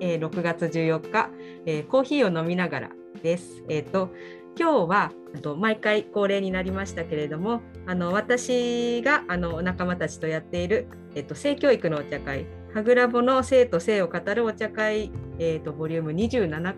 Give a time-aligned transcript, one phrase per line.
[0.00, 1.30] えー、6月14日、
[1.66, 2.90] えー、コーヒーを飲みながら
[3.22, 3.64] です。
[3.68, 4.10] えっ、ー、と
[4.58, 16.74] 今日はと毎回恒例になりましたけれどもあの私があの仲間たちとやっている、えっと、性教育のお茶会はぐらぼの生と性を語るお茶会、えっと、ボリューム27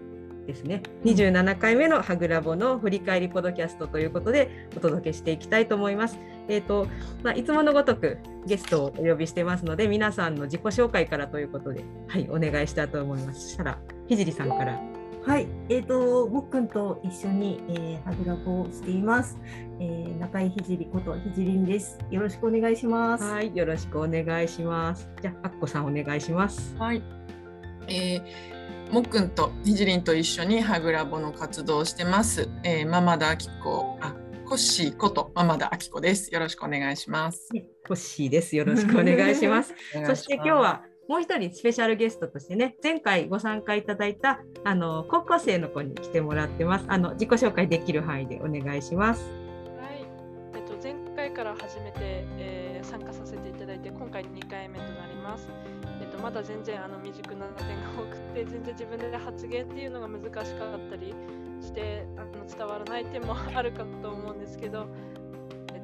[0.47, 6.19] ですね27回目のはぐらぼの振り返りポドキャストということでお届けしていきたいと思います。
[6.49, 6.87] えーと
[7.23, 13.51] まあ、いつものごとくゲストをお呼びしてますので皆さんの自己紹介からということで、はい、お願いしたいと思います。
[13.51, 14.81] したらひじりさんから
[15.25, 19.39] はい、えっ、ー、と、もっくんと一緒に、えー、はぐらぼをしています。
[19.79, 21.97] えー、中井ひじりことひじりんです。
[22.11, 23.23] よろしくお願いします。
[23.23, 25.09] はい、よろしくお願いします。
[25.23, 26.75] じゃあ、あっこさんお願いします。
[26.77, 27.05] はい。
[27.87, 32.49] えー、もっくんとひじりんと一緒にはぐらぼの活動をしてます。
[32.65, 34.17] えー、ママダアキコ、あ、
[34.53, 36.31] コッシーことママダアキコです。
[36.31, 37.49] よろしくお願いします。
[37.89, 38.55] コッシーです。
[38.55, 39.73] よろしく お願いします。
[40.05, 46.85] そして今日はもう一人スペシャルゲストとしてね、前回ご参加いただいたあの高校生の子に来てもらってます。
[46.89, 49.25] あの自己紹介できる範囲でお願いします。
[49.81, 50.05] はい、
[50.55, 51.99] えっと前回から初めて、
[52.37, 55.49] えー、参加させていただいて、今回2回目となります。
[56.03, 61.15] えっとまだ全然あの未熟な点が多くて、全然自分で発言っていうのが難しかったり
[61.63, 64.87] してあの伝わらない点もあるかと思うんですけど。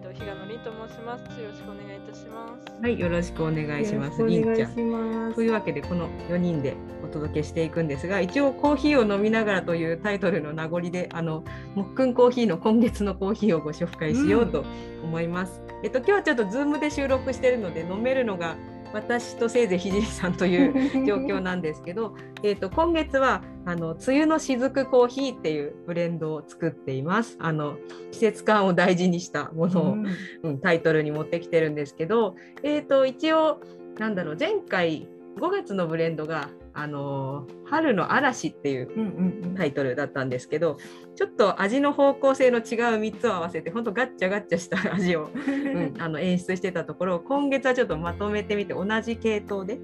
[0.09, 1.41] と比嘉のりと申します。
[1.41, 2.83] よろしくお願いいたします。
[2.83, 4.23] はい、よろしくお願いします。
[4.25, 5.35] りんちゃん。
[5.35, 14.65] というわけでこの4人でお届けしていくんですが、一応コーヒーを飲みながらというタイトルの名残で、あのもっくんコーヒーの今月のコーヒーをご紹介しようと
[15.05, 15.63] 思います。
[15.69, 18.57] うん、えっと今日はちょっとズームで収録しているので飲めるのが
[18.93, 27.37] 私とせいぜいひじりさんという 状況なんですけどえと今月はあの梅雨の雫コーヒーっていうブレンドを作っています。
[27.41, 27.77] あの
[28.13, 29.97] 季節感を大事にしたものを、
[30.43, 33.61] うん、タイトルに持ってきてるんですけど、えーと一応
[33.99, 36.49] なんだろう前回5月のブレンドが
[36.79, 40.79] あの春の嵐っていうタイトルだったんですけど、
[41.17, 42.65] ちょっと味の方向性の違う
[43.01, 49.81] 3つを合わせて本当ガッチャガッチャした味を、 うん、あの演出してたところ今月はちょっとまとめてみて同じ系統で、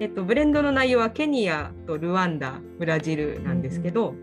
[0.00, 4.16] えっと、ブレンドの内容はケニアとルワンダブラジルなんですけど、うん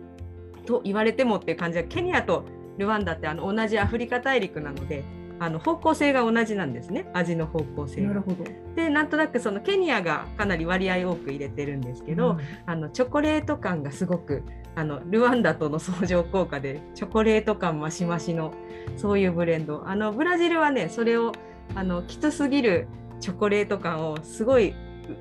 [0.58, 2.44] うん、と言われてもっていう感じはケニアと
[2.78, 5.06] ルワンダってあの同じアフリカ大陸なので
[5.40, 7.10] あの方向性が同じなんですね。
[7.14, 8.44] 味の方向性なるほど。
[8.76, 14.44] でなんとなくそのケニアがかなり割合多く入れてるんですけど、うん、あのチョコレート感がすごく
[14.76, 18.54] あのルワンダとの相乗効果でチョコレート感増し増しの
[18.98, 19.84] そういうブレンド。
[19.88, 21.32] あのブラジルはねそれを
[21.76, 22.88] あのきつすぎる
[23.20, 24.74] チョコレート感をすごい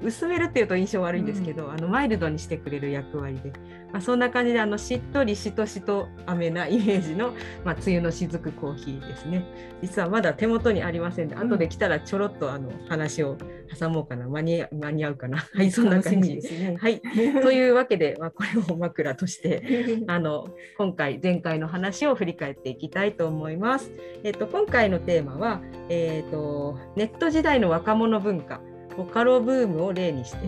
[0.02, 3.52] 薄めるっていうと印象悪いんですけど、うん、あのマイルドにしてくれる役割で、
[3.92, 7.32] まあ、そんな感じであのしっとりしとしと飴なイメージの、
[7.64, 9.44] まあ、梅雨のしずくコーヒーですね。
[9.82, 13.36] 実はまだ手元にありませんで、うん、後で来たらちょろっとあの話を
[13.78, 14.28] 挟もうかな。
[14.28, 15.38] 間に間に合うかな。
[15.38, 16.34] はいそんな感じ。
[16.36, 16.76] ですね。
[16.78, 23.90] はい、というわけで、まあ、これを枕として あの今回前回の話を振り返っていきたいと思います。
[24.22, 28.60] えっと、今回のテーマは、えっと、ネット時代の若者文化
[28.98, 30.40] ボカロブームを例にしてっ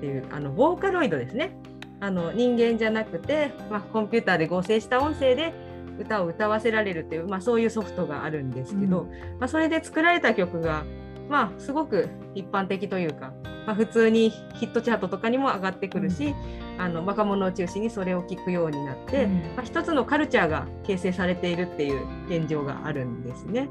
[0.00, 1.56] ていう、うん、あのボーカロイドですね。
[2.00, 5.54] あの人間じゃなくて、まあ、コンピューターで合成した音声で
[6.00, 9.08] 歌を歌わせられるっていう、まあ、そういうソフトがあるんですけど、うん、
[9.38, 10.84] まあ、それで作られた曲が、
[11.28, 13.32] まあ、すごく一般的というか、
[13.68, 16.34] まあ、普通にヒットチャートとかにも上がってくるし、
[16.74, 23.68] うん、あの若者を中心にそれを聴くようになって、うん、まあ、一つのカルチャーが形成されているっていう現状があるんですね。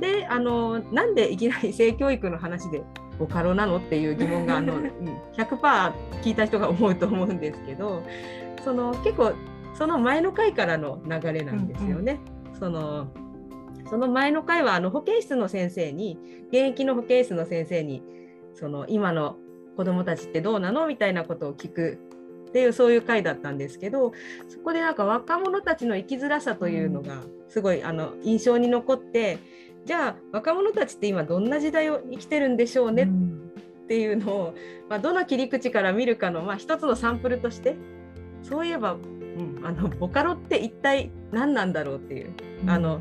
[0.00, 2.82] であのなんでいきなり性教育の話で
[3.20, 4.80] ボカロなのっていう疑問があの
[5.36, 5.92] 100%
[6.22, 8.02] 聞いた人が思うと思うんですけど
[8.64, 9.34] その結構
[9.74, 12.18] その前の回からの流れなんですよね。
[12.46, 13.08] うんうん、その
[13.90, 18.02] その前の回はあの保健室の先生に現役の保健室の先生に
[18.54, 19.36] その今の
[19.76, 21.98] 子どもたちってどうなのみたいなことを聞く
[22.48, 24.12] っていうそういう回だったんですけど
[24.48, 29.38] そこでなんか若者たちの生きづらさというのがすごいあの印象に残って
[29.84, 33.08] じゃあ若者たちって今どんな時代を生きてるんでしょうね
[33.84, 34.54] っていうのを、
[34.88, 37.76] まあ、どの切り口から見るかの、まあ、一つのサンプルとして
[38.42, 42.32] そういえば、うん、あのボカロって一体何なんだろうっていう、
[42.62, 43.00] うん、あの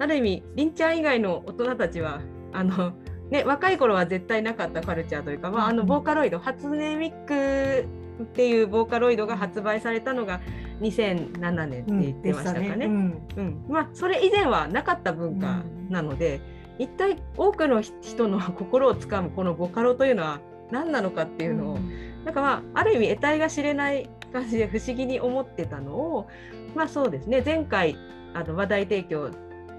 [0.00, 2.20] ある意味りんちゃん以外の大人たちは
[2.52, 2.94] あの、
[3.30, 7.86] ね、若い頃は絶対なかったカルチャーというか、まあ、あのボーカロイド初音ミック
[8.22, 10.40] っていうボーカロイドが発売されたのが
[10.80, 12.86] 2007年って言ってましたかね。
[12.86, 16.40] うん、うん、まあ、それ以前はなかった文化なので、
[16.78, 20.40] うん、一体多くの人の心をつかむこのボカロというのは
[20.70, 26.28] 何なのかっていうのを、うん、なんかまあある意味得体が知れない感じで不思議に思ってたのを
[26.74, 27.42] まあそうですね。
[27.44, 27.96] 前回
[28.34, 29.30] あの話題提供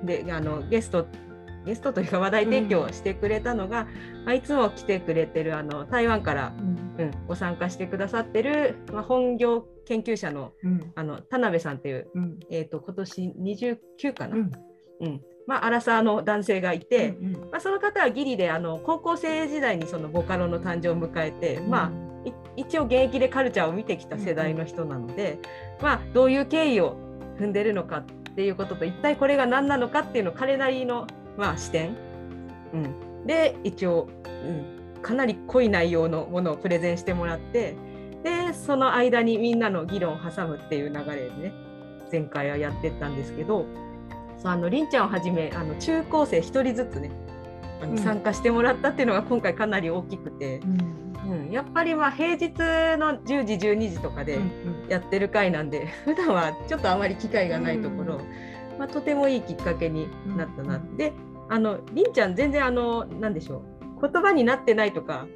[0.03, 1.07] であのゲスト
[1.65, 3.87] ゲストというか話題提供してくれたのが、
[4.25, 6.53] うん、いつも来てくれてるあの台湾から
[6.97, 10.91] うん、ご参加してくださってる、まあ、本業研究者のうん。
[10.95, 12.39] あの田辺さんっていう、うん。
[12.49, 13.33] えー、と今年
[13.99, 14.51] 29かな、うん。
[15.01, 15.21] うん。
[15.47, 21.91] まあ、アラサーの男性がいて、うんまあ、その方はギリであの高校生時代にそのボカロの誕生を迎えて、ま
[22.25, 22.33] あ、い
[22.63, 25.39] 一応現役でカルチャーを見てきた世代の人なので、
[25.81, 26.97] まあ、どういう経緯を
[27.39, 31.05] 踏んでるのかっていうことと一体これが何なのかっていうのを彼なりの、
[31.37, 31.95] まあ、視点、
[32.73, 37.75] うん、で一応、うん、かなり濃い内容のものをプレゼンしてもらって
[38.23, 41.53] でその間にみんなの議論を挟むっていう流れでね
[42.11, 43.65] 前回はやってったんですけど
[44.41, 47.11] そうあのりんちゃんをはじめあの中高生1人ずつね
[47.81, 47.95] あうん。
[47.95, 50.59] の参加してもらったっていうのが今回かなり大きくて。
[50.59, 51.05] うん。
[51.25, 54.37] うん、やっぱりまあ平日の10時12時とかで
[54.87, 58.21] やってる回なんで、普段はちょっとあまり機会がないところ、うん
[58.77, 60.07] まあ、とてもいいきっかけに
[60.37, 61.13] なったな、うんで
[61.47, 64.01] あのりんちゃん全然あのなんでしょう。
[64.01, 65.27] 言葉になってないとか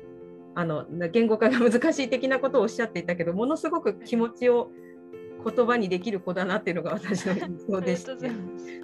[0.55, 4.71] あの言語化が難しい的なことをおっしゃっていたけどものすごく気持ちを
[5.45, 8.11] 言葉にできる子だなっていうのが私の印象でして。
[8.11, 8.25] がと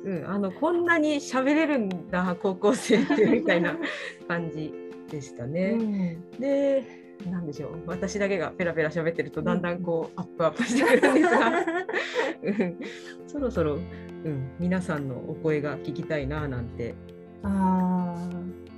[0.06, 3.76] うん、あのこんなに喋れるんだ高校生ってみたいな
[4.28, 4.72] 感じ
[5.10, 6.18] でしたね。
[6.40, 7.84] でなんでしょう。
[7.88, 11.52] 私だけがペラペラ喋ってるとだんだんこうアップアップしてくるんですが、
[12.44, 12.78] うん。
[13.28, 13.82] そろそろ、うん、
[14.60, 16.96] 皆さんのお声が聞きたいななんて、
[17.44, 18.30] あ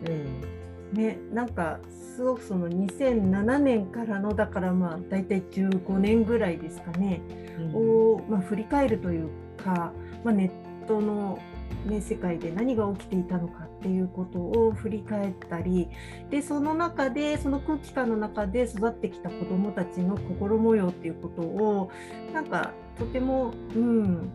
[0.05, 0.13] うん。
[0.13, 0.57] ー
[0.93, 1.79] ねなんか
[2.15, 7.21] すごくその2007年からのだからまあ大体15年ぐらいですかね、
[7.59, 7.75] うん。
[7.75, 9.91] を、まあ、振り返るというか、
[10.23, 11.39] まあ、ネットの、
[11.87, 15.87] ね、世界で何が起きていたのかっていうことを振り返ったり
[16.29, 21.91] でその中でその空気感の中で育ってきた子どもたちの心模様っていうことを
[22.33, 24.31] なんかとてもうん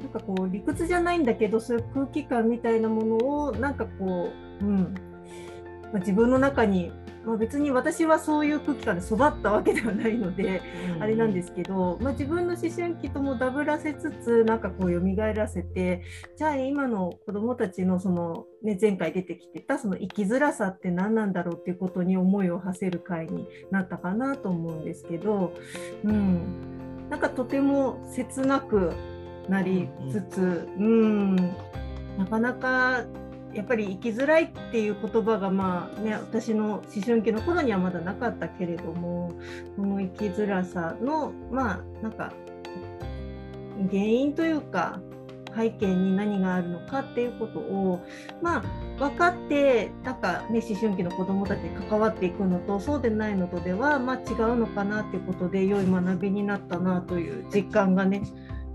[0.00, 4.30] なんかこう理屈じゃないんだけどそういう空気感みたいなものをなんかこ
[4.60, 4.94] う、うん
[5.92, 6.92] まあ、自分の中に、
[7.28, 10.62] まあ、別に私はそういう空気感で育ったわけではないので、
[10.98, 15.00] あれなんですけど、まあ、自分の思春期ともダブらせつつなんかこう蘇
[15.34, 16.02] らせて
[16.36, 25.52] じゃあ今の子どもたちのその、ね、前回出てきてたその生きづらさって何なんだろうっていうことに思いを馳せる回になったかなと思うんですけど、
[26.04, 28.94] うん、なんかとても切なく
[29.50, 33.04] なりつつ、うん、なかなか
[33.54, 39.32] やっぱり生きづらいっていう言葉がまあね私の思春期の頃にはまだなかったけれども
[39.76, 42.32] この生きづらさのまあなんか
[43.90, 45.00] 原因というか
[45.56, 48.00] 背景に何があるのかっていうことを
[48.42, 48.62] まあ
[48.98, 58.22] 分かってなんかね思春期の子どもたちに関わっていくのとそうでないのとではまあ違うのかなっていうことで良い学びになったなという実感がね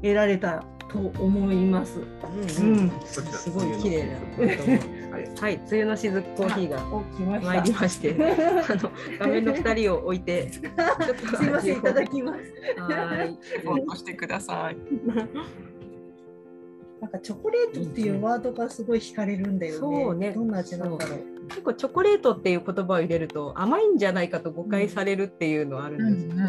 [0.02, 2.00] 得られたと思います。
[2.00, 4.14] うんうんうんすごい綺麗な。
[5.42, 7.54] はい、梅雨のしずくコーヒーがお来ました。
[7.54, 8.16] 参りまして、
[8.70, 10.70] あの画面の二人を置いて、ちょ
[11.14, 12.40] っとすいませんいただきます。
[12.80, 13.38] はい。
[13.62, 14.78] フォトしてください。
[17.02, 19.80] なんかチョコレートっていうワードがすごい惹かれるんだよね。
[19.80, 21.20] そうねどんな味なんだろう。
[21.50, 26.42] 結構チョコレートっていう言葉を入れると甘いんじゃないかと誤解されるっていうのはあるんですけど、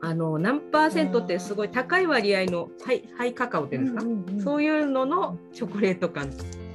[0.00, 3.96] あの何パーセントってすごい高い割合のハイハイカカオっていうんです
[4.36, 6.30] か、そういういうののチョコレート感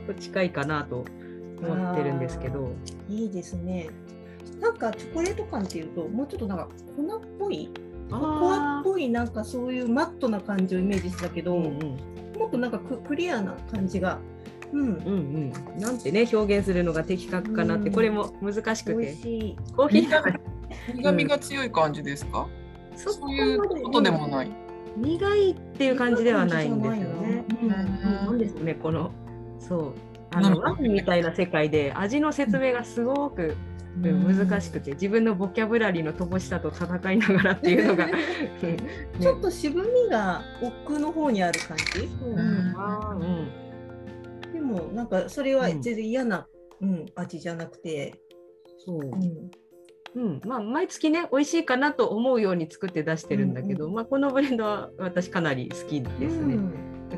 [0.07, 1.05] と近いかなと
[1.61, 2.71] 思ってるんですけど、
[3.09, 3.89] いいですね。
[4.59, 7.69] なんかチョコレート感っていうともうちょっとなんか粉っぽい、
[8.11, 11.79] ココアっぽいなんかそういうマットな感じをイメージしたけど、うんうん。
[12.37, 14.19] もっとなんかククリアな感じが。
[14.73, 14.81] うん。
[14.81, 17.95] うんうん、なんてね表現するのが的確かなって、うん。
[17.95, 19.57] これも難しく美て味しい。
[19.75, 20.23] コーヒーが
[20.95, 22.49] 苦味が強い感じですか、そこ
[22.95, 24.51] そういうことでもない。
[24.95, 27.45] 苦いっていう感じではないんですよね。
[27.61, 29.11] うんなんですねこの
[29.59, 29.93] そう。
[30.31, 33.55] あのワインみたいな世界で味の説明がすごく、
[34.01, 38.17] うん難しくて自分のボキャブラリーの乏しさと戦いながらっていうのが、うんね
[39.19, 41.99] ちょっと渋みが奥の方にある感じ？
[42.01, 43.47] ううん。
[44.51, 45.81] でもなんかそれはうん。
[45.81, 46.47] 全然嫌な、
[46.81, 48.15] うん味じゃなくて。
[48.83, 48.99] そう。
[48.99, 49.51] うん
[50.15, 50.41] うん。
[50.45, 56.57] まあ、毎月ね美味しいかなと思うように作って出してるんだけど、うんまあ、このブレンドは私かなり好きですね。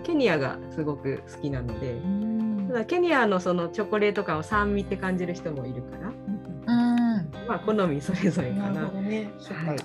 [0.04, 2.68] ケニアがすごく好きなのでうん。
[2.68, 7.48] ただケニアのそのチョコレート感を酸味って感じる人もいるから、うん。
[7.48, 8.82] まあ、好みそれぞれかな。
[8.82, 9.32] るなね。
[9.66, 9.78] はい。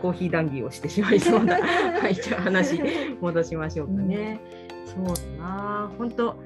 [0.00, 2.80] コーヒー談義をしてしまいそうな、 はい、じゃあ話
[3.20, 4.40] 戻しましょうかね。
[4.84, 5.06] そう
[5.38, 5.90] だな。
[5.98, 6.36] 本当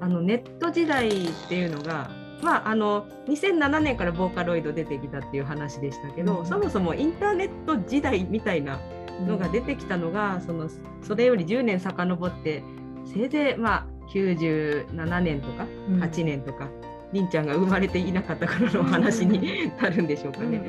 [0.00, 1.12] あのネット時代っ
[1.48, 2.10] ていうのが、
[2.44, 6.46] まあ、あの2007年からボーカロイド出てきたっていう話でしたけど、うん。
[6.46, 8.78] そもそもインターネット時代みたいな
[9.26, 10.68] のが出てきたのが、その
[11.02, 12.62] それより10年遡って
[13.06, 16.02] せいぜいまあ97年とかうん。
[16.02, 16.68] 8年とか
[17.12, 20.62] りんちゃんが生まれていなかった頃の話になるんでしょうかね。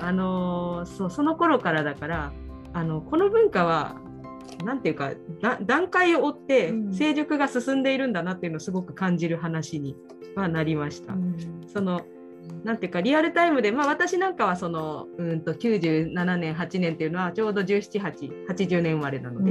[0.00, 0.04] うん。
[0.04, 2.32] あのーそうその頃からだから
[2.72, 3.96] あのこの文化は
[4.64, 6.94] なんていうかだ段階を追ってうん。
[6.94, 9.96] 成熟が進んでいるんだなっていうのをすごく感じる話に
[10.34, 11.14] はなりました。
[11.66, 12.02] その
[12.64, 19.50] なんていうかリアルタイムで、まあ、私なんかはそのうんと97年8年っていうのはちょうど1780年生まれなので、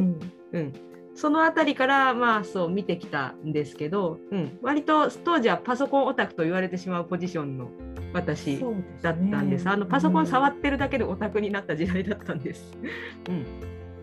[0.53, 0.73] うん、
[1.15, 7.69] その辺りからまあそう見てきたんですけど、うん、割と当時はパソコンオタクと言われてしまうポジションの
[8.13, 8.59] 私
[9.01, 9.69] だったんです。
[9.69, 12.77] あのパソコン触ってるだけでオタクになった時代だったんです。
[13.29, 13.45] うん、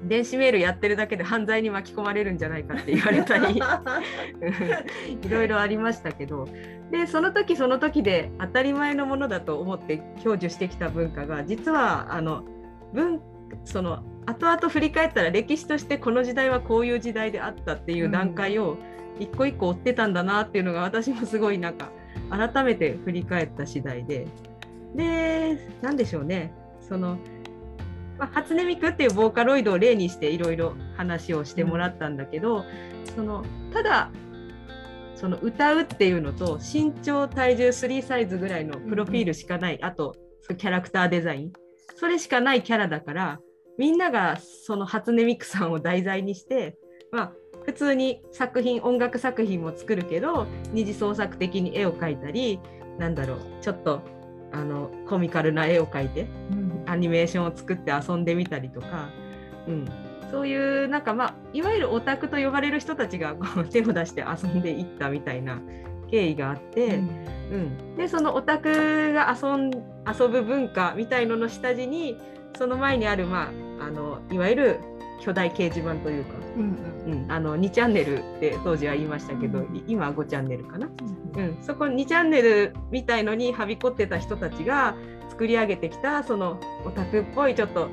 [0.04, 3.60] 電子メールやってるだけで犯罪に巻き込まれるんじゃないかって言われたり。
[5.22, 6.48] いろいろありましたけど。
[6.90, 12.44] でその時その時で当たり前のものだと思って享受してきた文化が実はあの
[12.92, 13.20] 文
[13.64, 18.76] その後々振り返ったら歴史としてこの時代はこういう時代であったっていう段階を
[19.18, 21.90] 一個一個追ってたんだなっていうのが私もすごいなんか
[22.30, 24.26] 改めて振り返った次第で。
[24.94, 26.52] で何でしょうね。
[26.80, 27.16] その、
[28.22, 32.64] まあ、初音ミクっていうボーカロイドを例にしていろいろ話をしてもらったんだけど、
[33.16, 34.12] そのただ
[35.16, 40.14] その歌うっていうのと身長体重3サイズぐらいのプロフィールしかない、あと
[40.56, 41.52] キャラクターデザイン。
[41.96, 43.40] それしかないキャラだから
[43.76, 46.76] みんながその初音ミクさんを題材にして、
[47.10, 47.32] まあ、
[47.64, 52.60] 普通に作品音楽作品も作るけど二次創作的に絵を描いたり
[52.98, 54.00] なんだろうちょっと
[54.52, 56.28] あのコミカルな絵を描いて
[56.92, 59.08] アニメーションを作って遊んでみたりとか、
[59.66, 59.88] うん、
[60.30, 65.60] そういうなんかまあいわゆるオタクと呼ばれる人たちがこう手を出して遊んでいったみたいな
[66.10, 67.00] 経緯があって、う
[67.56, 69.70] ん、でそのオタクが遊ん
[70.06, 72.18] 遊ぶ文化みたいのの下地に
[72.56, 74.80] その前にある、まあ、あのいわゆる
[75.22, 79.76] 巨大掲示板というか、うん、あの2チャンネルって当時は言いましたけど、うん。
[79.76, 80.88] い今は5チャンネルかな、
[81.36, 84.96] うん、そこ2チャンネルみたいのにはびこってた人たちが
[85.30, 87.88] 作り上げてきたそのオタクっぽいちょっと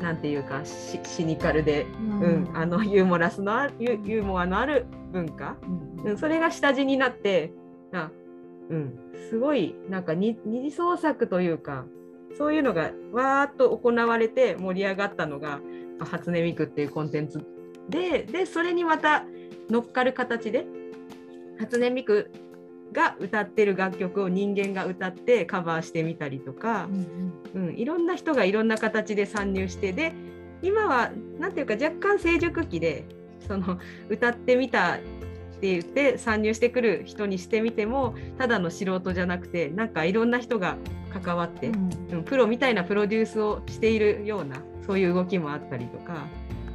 [0.00, 2.50] なんていうかシシニカルで、うん。
[2.54, 5.56] あのユーモラスのあるユユーモアのある文化、
[6.04, 7.50] うん、それが下地になって
[7.94, 8.10] あ、
[8.68, 8.98] うん、
[9.30, 11.86] すごいなんか二二次創作というか
[12.36, 15.60] そういうのがわーっと行われて盛り上がったのが
[16.00, 17.44] 「あ初音ミク」っていうコンテンツ
[17.88, 19.24] ででそれにまた
[19.70, 20.66] 乗っかる形で
[21.58, 22.30] 初音ミク
[22.92, 26.88] が歌ってる楽曲を人間が歌ってカバーしてみたりとか、
[27.54, 30.12] うん、いろんな人がいろんな形で参入してで
[30.62, 33.04] 今は何ていうか若干成熟期で
[33.46, 34.98] その歌ってみたっ
[35.60, 40.76] て言って参入してくる人にしてみてもただの素人じゃなくてなんかいろんな人が
[41.12, 41.70] 関わって、う
[42.16, 46.26] んプロみたいなプロデュースをしているようなそういう動きもあったりとか、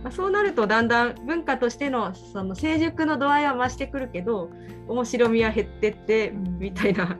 [0.04, 4.50] まあ、そうなるとだんだん文化としてのその成熟の度合いは増してくるけど
[4.88, 7.18] 面白みは減ってってうんみたいな、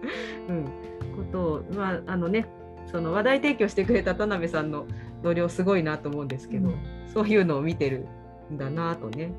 [0.48, 0.66] うん、
[1.20, 2.48] ことを、まああのね、
[2.92, 4.88] その話題提供してくれた田辺さんの
[5.22, 6.78] 同僚すごいなと思うんですけど、うん。
[7.14, 8.08] そういうのを見てる
[8.52, 9.32] んだなとね、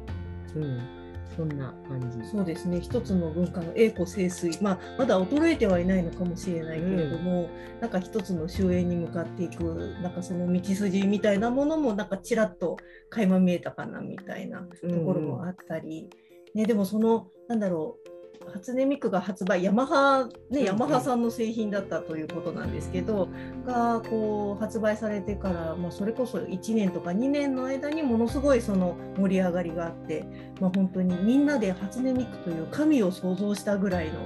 [0.55, 1.00] うん、
[1.41, 2.29] そんな感じ。
[2.29, 2.81] そうですね。
[2.81, 7.49] 一つの文化の栄枯盛衰、まあ、まだ衰えてはいないのかもしれないけれども、
[7.81, 9.65] なんか一つの終焉に向かっていく
[10.03, 12.77] なんかその道筋みたいなものもなんかちらっと
[13.09, 14.67] 垣間見えたかなみたいなと
[15.07, 16.11] ころもあったり、
[16.55, 18.10] ね、でもそのなんだろう
[18.53, 23.29] 初音ミクが発売ヤマハ、ね、うんヤマハさんの製品だったということなんですけど、
[23.65, 30.25] がこう発売されてから、まあ、それこそ1年とか2年の間にものすごいその盛り上がりがあって、
[30.61, 34.21] まあ、本当にみんなで初音ミクという神を想像したぐらいの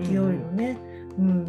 [0.00, 0.78] 勢いのね、
[1.18, 1.44] うん。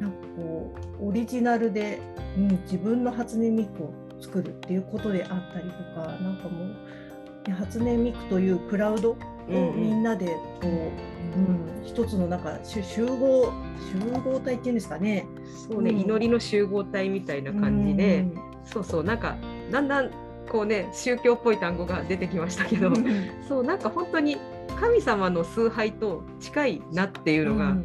[0.00, 2.00] なんかこうオリジナルで、
[2.36, 6.74] うん、自分の初音ミクを作るっていうことであったりとかなんかもう、ね
[7.50, 9.16] 初音ミクというクラウド
[9.48, 9.80] をうんうん。
[9.80, 10.32] みんなでこ
[10.64, 13.52] う、うん一つのなんか集集合
[13.92, 15.26] 集合体っていうんですかね。
[15.68, 16.00] そうね、うん。
[16.00, 18.26] 祈りの集合体みたいな感じで、
[18.64, 19.36] そうそうなんか
[19.70, 20.10] だんだん
[20.50, 24.36] こうね宗教っぽい単語が出てきましたけど、うんそうなんか本当に
[24.80, 27.76] 神様の崇拝と近いなっていうのが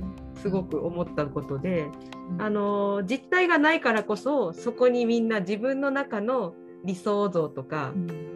[0.41, 1.87] すごく思ったことで、
[2.31, 2.41] うん。
[2.41, 6.53] あの実体がないからこそそこにみんな自分の中の
[6.85, 7.93] 理想像とか、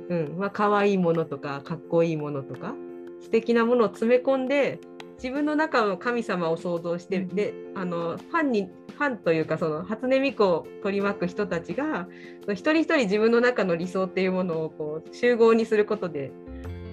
[0.10, 2.74] うんまあ可愛いものとかかっこいいものとか
[3.22, 4.80] 素敵なものを詰め込んで
[5.22, 7.28] 自分の中の神様を想像して、うん。
[7.30, 12.08] であのファンにファンというかその初音ミクを取り巻く人たちが
[12.50, 16.32] 一人一人自分の中の理想っていうものをこう集合にすることで、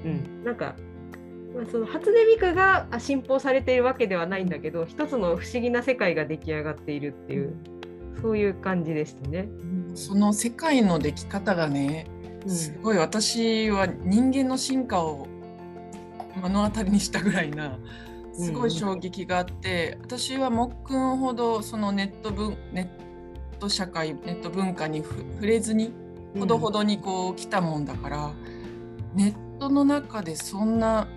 [0.04, 0.74] うん、なんか、
[1.54, 7.56] まあ、その初音ミクがあ信奉されているわけではないんだけど一つの不思議な世界が出来上がっているっていう
[8.22, 9.48] そういう感じでしたね。
[9.94, 12.06] その世界の出来方がね
[12.44, 12.50] うん。
[12.50, 12.98] すごい。
[12.98, 15.26] 私は人間の進化を
[16.38, 17.78] 目の当たりにしたぐらいな
[18.32, 22.90] すごい衝撃があって、私はもっくんほどそのネット文ネ
[23.56, 25.92] ット社会ネット文化にふ触れずに
[26.38, 28.32] ほどほどにこう来たもんだから、
[29.14, 31.08] ネットの中でそんな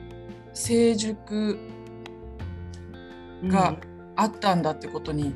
[0.53, 1.59] 成熟
[3.45, 3.75] が
[4.15, 5.35] あったんだってことに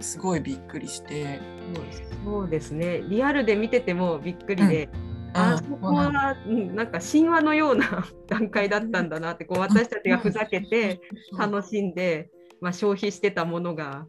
[0.00, 1.40] すごいびっくりして。
[2.24, 3.02] そうですね。
[3.08, 4.88] リアルで見ててもびっくりで、
[5.34, 11.00] あそこは、うん、なんか神話のような 段階だったんだなってこう私たちがふざけて
[11.36, 12.30] 楽しんで、
[12.60, 14.06] まあ、消費してたものが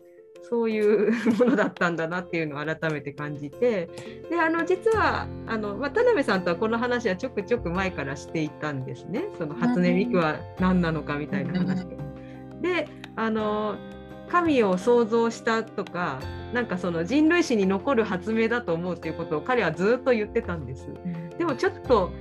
[0.50, 3.90] そういう ものだったんだなっていうのを改めて感じて
[4.30, 9.26] であの実はあの、まあ、田辺さんとはこの話はちょくちょく前からしていたんですね。
[9.38, 11.90] その初音ミクは何なのかみたいな話を。
[12.62, 13.76] であの
[14.32, 16.20] 神を創造したとか
[16.54, 20.88] なんかその人類史に残る発明だと思うっていうことを彼はずっと言ってたんです。
[21.38, 22.12] でもちょっと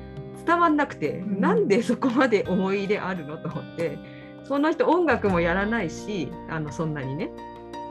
[0.44, 1.40] 伝わんなくて、うん。
[1.40, 3.98] なんでそこまで思い入れあるのと思って
[4.44, 7.30] その人音楽もやらないしあのそんなにね、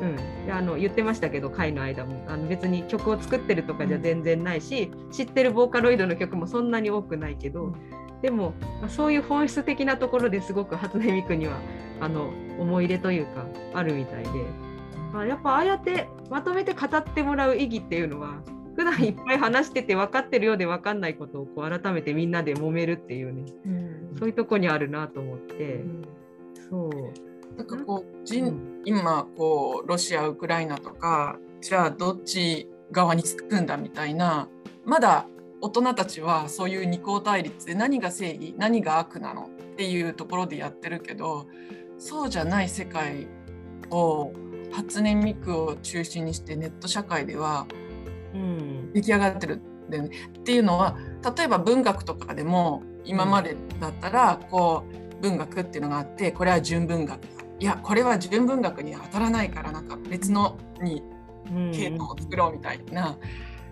[0.01, 2.23] うん、であの言ってましたけど会の間も。
[2.27, 7.73] あの別に曲を作ってるとかじゃ全然ないし知ってるボーカロイドの曲もそんなに多くないけど
[8.21, 11.57] でも、まあそういう本質的なところですごく初音ミクには
[11.99, 14.29] あの思い入れというかあるみたいで、
[15.13, 18.41] まあ、やっぱああやってまとめて語ってもらう意義っていうのは
[18.75, 23.45] 普段いっぱい話してて分かってるようで分かんないことをこう改めてみんなで揉めるっていうね
[24.19, 25.83] そういうとこにあるなと思って、
[26.69, 27.57] そう。
[27.57, 28.81] なんかこう人うん。
[28.85, 34.47] 今こうロシアウクライナとかじゃあどっち側につくんだみたいな
[34.85, 35.27] まだ
[35.61, 41.47] 大人たちはそういう二項対立で何が正義何が悪なのっていうところでやってるけど
[41.97, 43.27] そうじゃない世界
[43.89, 44.31] を
[44.71, 47.67] 初音ミクを中心にしてネット社会では
[48.33, 50.09] うん出来上がってるんだよね。
[50.39, 50.97] っていうのは
[51.35, 54.83] 例えば文学とかでも今までだったらこ
[55.19, 57.27] う文学っていうのがあってこれは純文学だ
[57.59, 61.01] いやこれは純文学に当たらないからなんか別のに
[61.51, 63.17] うん系統を作ろうみたいな。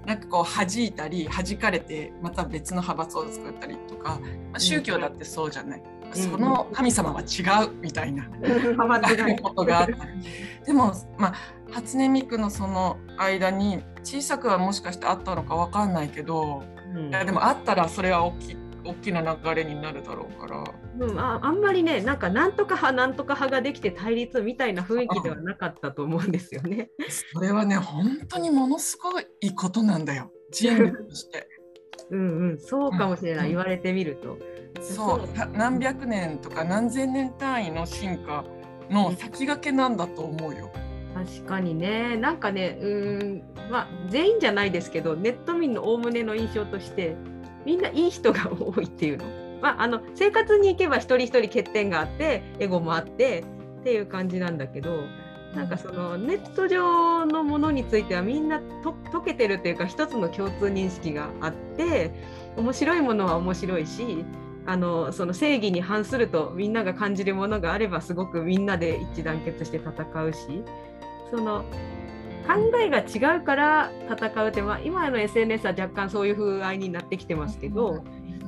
[0.05, 4.19] なんかこう弾いたり弾かれてまた別の派閥を作ったりとか、
[4.51, 9.97] まあ宗教だってそうじゃない、その神様は違うみたいな、派閥がことがあったり
[10.65, 11.33] でも、まあ、
[11.71, 16.63] 初音ミクのその間に小さくはもしかしてあったのかわかんないけど
[16.93, 17.09] うん。
[17.09, 20.63] いやでもあったらそれは大き大きな流れになるだろうから。
[20.99, 26.89] うんああんまりねなんかなんとか派なんとか派ができて対立みたいな雰囲気ではなかったと思うんですよね。
[27.33, 31.47] それはね本当にものすごいことなんだよ人類として。
[32.11, 34.37] うんうんそうかもしれない、うん言われてみると。
[34.81, 38.43] そうた何百年とか何千年単位の進化
[38.89, 40.71] の先駆けなんだと思うよ。
[41.15, 47.15] 確かにねなんかねうーんまあ全員じゃないですけどネット民のおおむねの印象として
[47.65, 49.25] みんないい人が多いっていうの,
[49.61, 53.43] まあ、あの生活に行けば一人一人欠点があってエゴもあって
[53.81, 55.03] っていう感じなんだけど
[55.55, 62.11] なんかそのネット上のものについてはみんなと解けてるっていうか一つの共通認識があって
[62.57, 64.25] 面白いものは面白いし
[64.65, 70.63] あのその正義に反するとみんなが感じるものがあればすごくみんなで一致団結して戦うし
[71.31, 71.63] その
[72.47, 78.03] 考えが違うから戦うって、まあ、今の SNS は若干そういう風合いになってきてますけど、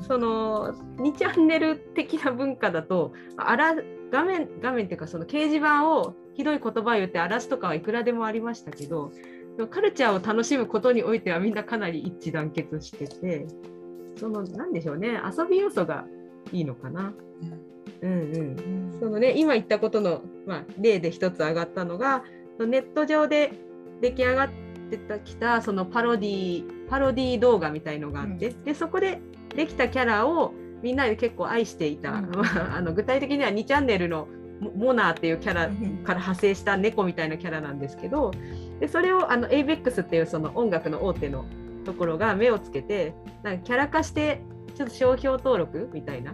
[0.07, 3.75] その2チャンネル的な文化だとあら
[4.11, 9.11] 画面画面っていうかその掲示板をひどい言葉を言って荒らすとかはいくらでもありましたけど
[9.69, 13.47] カルチャーを楽しむことにおいてはみんなかなり一致団結してて
[14.17, 16.05] そのなんでしょうね遊び要素が
[16.51, 17.13] いいのかな。
[18.01, 18.11] うん。
[18.11, 22.23] うん、そのね今言ったことの、まあ、例で一つ上がったのが
[22.59, 23.51] ネット上で
[24.01, 24.49] 出来上がっ
[24.89, 29.19] てきたそのパロディパロディ動画みたいのがあって、でそこで
[29.55, 32.31] できたキャラをみんなで結構愛していた、うん。
[32.31, 34.27] まあ、あの具体的には2チャンネルの
[34.59, 38.31] モモナーっていうキャラから派生した猫みたいなキャラなんですけど
[38.79, 41.45] でそれをあの ABEX っていうその音楽の大手の
[41.85, 44.41] ところが目をつけてなんかキャラ化して
[44.75, 46.33] ちょっと商標登録みたいな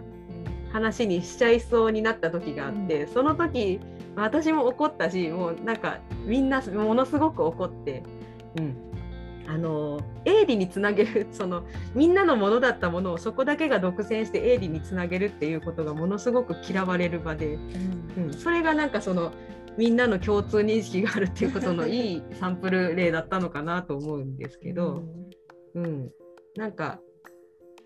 [0.72, 3.78] 話にしちゃいそうになった時があって、その時
[4.16, 8.02] 私も怒ったしもうなんかみんなものすごく怒って、
[8.56, 8.76] うん、
[9.46, 17.58] あの営利につなげる そのみんなのものだったものをそこだけが独占して営利につなげるっていうことがものすごく嫌われる場で、
[18.16, 19.32] うん、それがなんかその
[19.76, 25.02] みんなの共通認識があるっていうことのいいサンプル例だったのかなと思うんですけど、
[25.74, 26.10] うん、
[26.56, 27.00] なんか、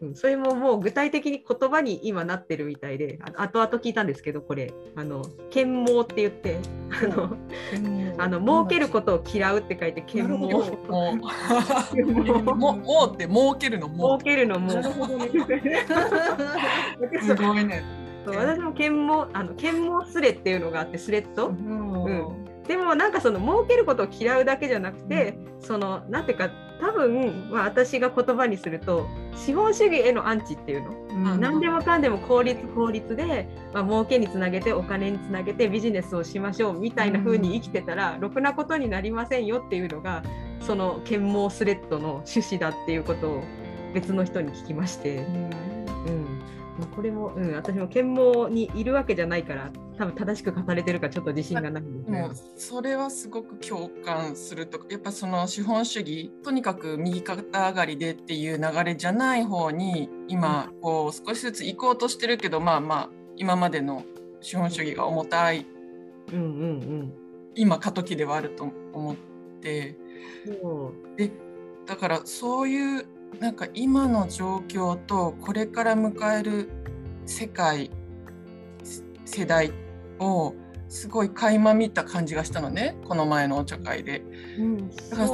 [0.01, 4.73] うん、それももう具体的に言葉に今なってるみたいであ後々聞いたんですけどこれ。
[4.97, 6.59] あの剣謀って言って
[6.91, 7.37] あの
[8.19, 14.19] あの儲けることを嫌うって書いて剣謀なるもう剣謀ももうって儲けるのも。
[14.19, 14.73] 儲けるのも。
[14.73, 15.29] なるほどね。
[17.23, 17.83] すごいね。
[18.27, 22.45] 私も剣網あの剣網スレっていうのがあってスレッド、うん。
[22.67, 30.91] でもなんかその儲けることを嫌うだけじゃなくて、そのなんていうか多分、まあ、私が言葉にすると資本主義へのアンチっていうの、
[31.33, 31.41] うん。
[31.41, 40.23] 何でもかんでも効率効率で、まあ儲けにつなげてお金につなげてビジネスをしましょうみたいな風に生きてたら、ろくなことになりませんよっていうのが
[40.61, 43.43] その剣網スレッドの趣旨だっていうことを
[43.95, 45.19] 別の人に聞きまして。
[45.19, 45.51] うん。
[46.79, 52.05] まあこれも、うん、私も剣網にいるわけじゃないから多分正しく語れてるかちょっと自信がないんで。
[52.05, 64.05] すもがうそれはすごく共感するとやっぱその資本主義とにかく右肩上がりでっていう流れじゃない方に今こう少しずつ行こうとしてるけどまあまあ今までの
[64.41, 65.67] 資本主義が重たい
[66.33, 67.13] うんうん
[67.57, 69.17] 今過渡期ではあると思っ
[69.61, 69.99] て。
[71.17, 71.33] で
[71.87, 73.07] だからそういう
[73.41, 76.69] なんか今の状況とこれから迎える
[77.27, 77.91] 世界
[78.85, 79.73] せ世代
[80.21, 80.55] を
[80.89, 84.23] すごい垣間見た感じがしたのねこの前のお茶会で。
[84.59, 84.89] うん。
[84.89, 85.29] だから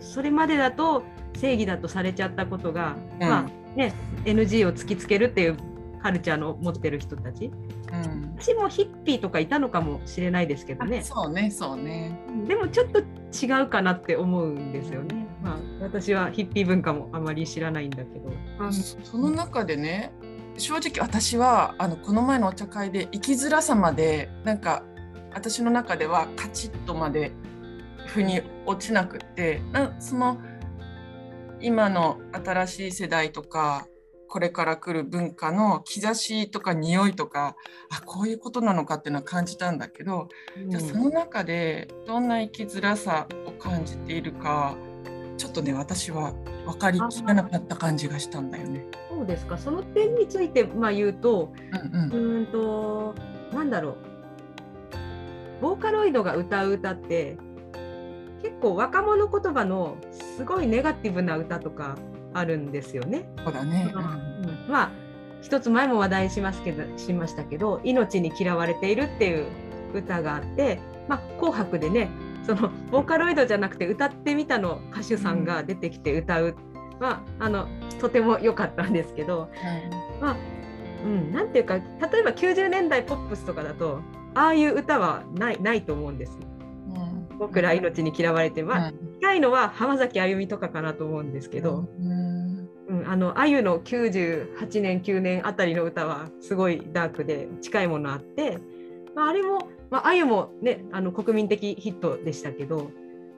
[0.00, 1.02] それまでだと
[1.36, 3.28] 正義だとされちゃったことが、うん。
[3.28, 5.56] まあね NG を突きつけるっていう
[6.02, 7.46] カルチャーの持ってる人たち。
[7.46, 8.34] うん。
[8.38, 11.00] 私もヒッピーとかいたのかもしれないですけどね。
[11.00, 12.18] あそうねそうね。
[12.46, 18.32] でもちょっと違うかなって思うんですよね、まあ、私はヒッピー文化もあまり知らないんだけど。
[18.72, 20.12] そその中でね
[20.58, 24.82] 正直私はあのこの前のお茶会で生きづらさまでなんか
[25.32, 27.32] 私の中ではカチッとまで
[28.06, 30.38] 腑に落ちなくってなその
[31.60, 33.86] 今の新しい世代とか
[34.28, 37.56] これから来る文化の兆しとか匂いとか
[37.90, 40.28] あこういうことなのかっていうのは感じたんだけど、
[40.68, 44.76] じゃあその中でどんな生きづらさを感じているか
[45.38, 46.34] ちょっとね私は
[46.66, 48.84] 分かりきらなかった感じがしたんだよね。
[49.18, 49.58] そうですか？
[49.58, 52.10] その点についてまあ言うとうんうん。
[52.10, 53.14] うーんと
[53.52, 53.96] なんだろう。
[55.60, 57.36] ボーカロイドが歌う歌って
[58.42, 59.96] 結構若者言葉の
[60.36, 61.96] すごいネガティブな歌とか
[62.32, 63.28] あるんですよね。
[63.44, 63.92] そうだね。
[63.92, 64.02] うん。
[64.70, 64.90] まあ
[65.42, 69.46] 一つ前も話題にしますけどしましたけど「命に嫌われている」っていう
[69.94, 72.08] 歌があって、まあ、紅白でね
[72.44, 76.56] そのボーカロイドじゃなくて歌ってみたの歌手さんが出てきて歌う、
[77.00, 77.68] まあ、あの
[78.00, 79.48] とても良かったんですけど、
[80.20, 80.36] まあ
[81.04, 84.00] うん、なんていうか例えば90年代ポップスとかだと
[84.34, 86.38] ああいう歌はないないと思うんです。
[86.88, 87.38] うん。
[87.38, 92.68] 僕ら命に嫌われて、まあ、近いのは浜崎あゆみとかかなと思うんですけど、うん。
[92.88, 98.58] うん、あのあゆの98年9年あたりの歌はすごいダークで近いものあって、
[99.14, 102.90] まあ、あれも、まあ、あゆもねあの国民的ヒットでしたけど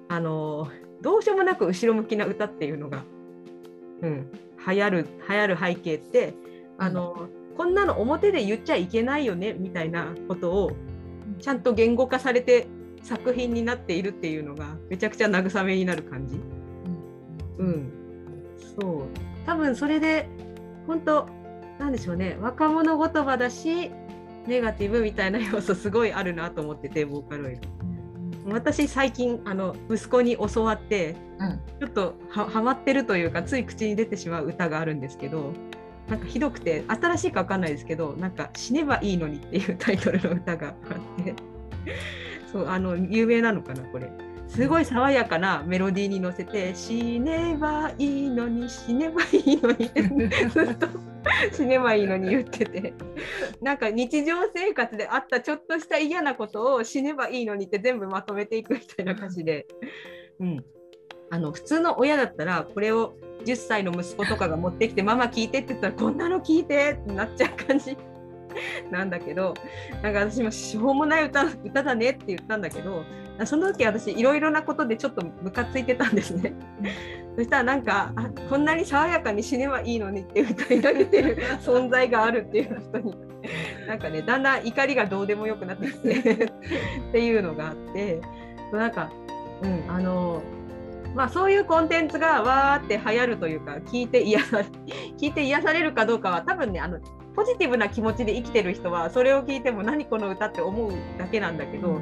[0.09, 0.69] あの
[1.03, 3.05] どうしようもなく後ろ向きな歌っていうのが、
[4.03, 4.31] うん、
[4.67, 6.35] 流行る流行る背景って
[6.79, 10.73] あの、こんなの表で言っちゃいけないよねみたいなことを
[11.41, 12.67] ちゃんと言語化されて
[13.03, 16.41] 作品になっているっていうのがめちゃくちゃ慰めになる感じ。
[17.59, 17.93] うん、
[18.79, 19.03] そう。
[19.47, 20.29] 多分それで
[20.87, 21.29] 本当
[21.79, 22.37] なんでしょうね。
[22.41, 23.91] 若者言葉だし
[24.47, 27.69] ネガティブみたいな要素すごいあるなと思っててボーカロイド
[28.47, 31.61] 私最近あの息子に教わってうん。
[31.81, 35.53] ちょっとははまってるというかつい口に出てしまう歌があるんですけど
[36.09, 40.71] なんかひどくて新しいか分かんないですけどなんか「死ねばいいのに」っていうタイトルの歌があ
[41.21, 41.35] って。
[42.51, 44.11] そうあの有名なのかなこれ
[44.51, 50.03] すごい爽やかなメロディーに乗せて「死ねばいいのに死ねばいいのに」って
[50.51, 50.89] ずっと
[51.53, 52.93] 死ねばいいのに言ってて。
[53.63, 59.67] なんか日常生活であったちょっとした嫌なことを死ねばいいのにって全部まとめていくみたいな歌詞で、
[60.41, 60.65] うん、
[61.31, 67.97] あの普通の親だったらこれを10歳の息子とかが持ってきて「ママ聞いて」って言ったら「こんなの聞いて」ってなっちゃう感じ
[68.91, 69.55] なんだけど
[70.03, 73.05] なんか私もしょうもない歌歌だねって言ったんだけど
[73.47, 76.55] その時私いろいろなことでちょっとムカついてたんですね。
[77.37, 83.15] そしたらなんかあこんなに爽やかに死ねばいいのにって歌い上げてる 存在があるっていう人に。
[83.89, 88.21] なんかねだんだん怒りがどうでもよくなってきてっていうのがあって。
[88.73, 89.11] なんか
[89.63, 90.43] うんあの
[91.15, 94.65] まあそういうコンテンツがわーって流行るというか聞いて癒され
[95.19, 97.01] 聞いて癒されるかどうかは多分ねあの
[97.35, 102.01] ポジティブな気持ちで生きてる人はそれを聞いても何この歌って思うだけなんだけど、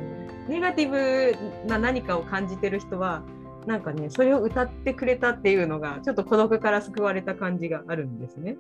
[0.49, 3.23] ネガティブな何かを感じてる人は
[3.67, 8.57] なんかねそれを歌ってくれたっていうのがちょっと孤独から救われた感じがあるんですね。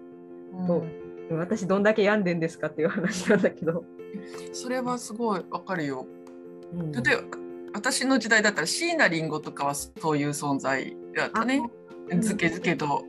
[0.66, 0.84] と
[1.30, 3.84] 私どんだけ病んでんですかっていう話なんだけど。
[4.52, 6.06] それはすごいわかるよ。
[6.74, 7.22] うん例えば
[7.74, 11.62] 私の時代だったら椎名林檎とかはそういう存在だったね。
[12.10, 13.04] うんずけずけと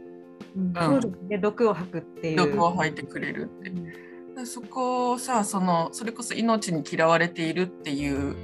[1.42, 2.38] 毒を吐くっていう。
[2.38, 4.46] 毒を吐いてくれるって。
[4.46, 8.36] そこをさそのそれこそ命に嫌われているっていう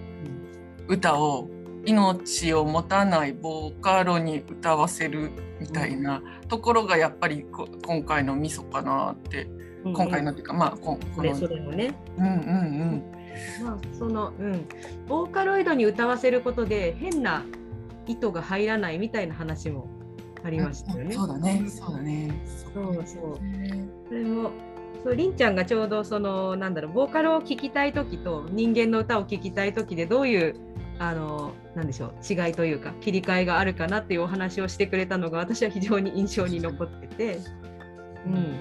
[0.88, 1.50] 歌を
[1.86, 9.48] 命を持たないボーカロに歌わせるみたいなところがやっぱりこ今回のミソかなって、
[9.84, 13.04] 今回のっていうかまあここれそれもね、うんうん
[13.64, 14.68] まあ、そのうん。
[15.08, 17.44] ボーカロイドに歌わせることで変な
[18.08, 19.88] 意図が入らないみたいな話も
[20.44, 21.14] ありうんましたよね。
[21.14, 21.64] そうだね。
[21.68, 22.32] そうだね。
[22.74, 23.44] そうそう。
[23.44, 23.88] ね。
[24.08, 24.52] それも
[25.04, 30.56] そうりんちゃんがちょうどそのなんだろうボーカルを聴きたい時と人間の歌を聴きたい時でどういう
[30.98, 37.40] あのなんでしょう違いというか切り替えがあるかなっていうお話をしてくれたのが私は非常に印象に残ってて、
[38.26, 38.56] うん、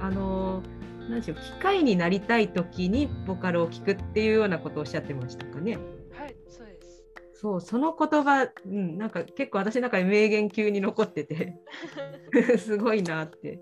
[0.00, 0.62] あの
[1.08, 5.76] なんでしょう機械になりたい時にボカロを聴くっていうようなことをおっしゃってましたかね。
[6.12, 7.04] はい、そうです。
[7.34, 11.60] そうその言葉、うん、なんか結構私の中で名言級に残ってて
[12.56, 13.60] すごいなって。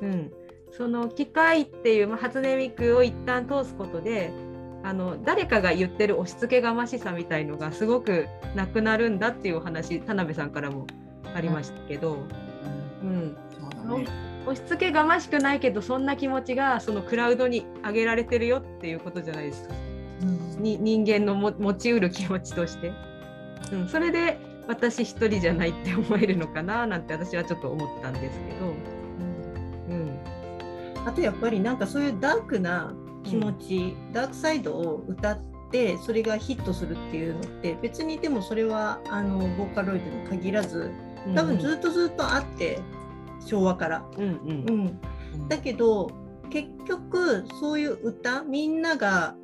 [0.00, 0.32] うん、
[0.72, 4.32] その機械っていう、まあ、初音ミクを一旦通すことで
[4.82, 10.86] あの誰かが言ってる押し付けがましさみたいのがすごくなくなるんだっていうお話田辺さんからも
[11.34, 12.16] ありましたけど、
[13.02, 14.30] うん、そうだね。
[14.46, 19.74] 押し付けがましくないけどそんな気持ちがそのクラウドに上げられてるよっていうことじゃないですか。
[20.58, 22.92] に人間のも持ちうる気持ちとして、
[23.72, 24.38] うん、それで
[24.68, 28.66] 私一人じゃないって思えるのかななんて私はちょっと思ったんですけど、
[29.88, 30.18] うん。
[31.06, 35.38] あとやっぱりなんかそういうダークな気持ち、ダークサイドを歌っ
[35.70, 40.90] てそれがヒットするっていうのって別にでもそれはあのボーカロイドに限らず
[41.34, 42.80] 多分ずっとずっとあって
[43.44, 44.04] 昭和から。
[44.16, 44.24] うん。
[44.24, 45.00] うん。
[45.34, 46.10] うん、だけど
[46.50, 49.36] 結局そういう歌みんなが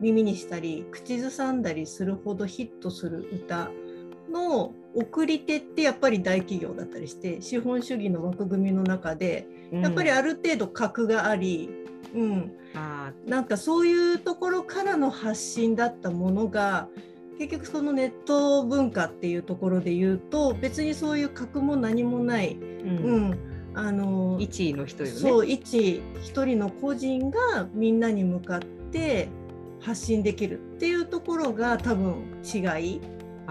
[0.00, 3.70] 耳にしたり口ずさんだりするほどヒットする歌
[4.30, 11.70] の送り手ってやっぱり大企業だったりして資本主義の枠組みの中でやっぱりある程度格があり、
[12.14, 16.88] うん、あなんかそういうところからの発信だったものが
[17.38, 23.30] 結局そのネット文化っていうところで言うと別にそういう格も何もない、ー、ううん。
[23.30, 23.38] ん、
[23.74, 25.16] あの1位の人よね。
[25.16, 29.28] そう一一人の個人がみんなに向かって
[29.80, 33.00] 発信できるっていうところが多分違い、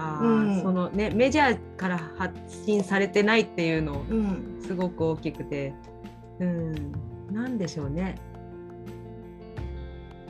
[0.02, 0.62] あーうん。
[0.62, 2.34] そのねメジャーから発
[2.64, 5.74] 信されてないっていうのうん、すごく大きくて、
[6.40, 6.92] うん、
[7.30, 8.16] なんでしょうね。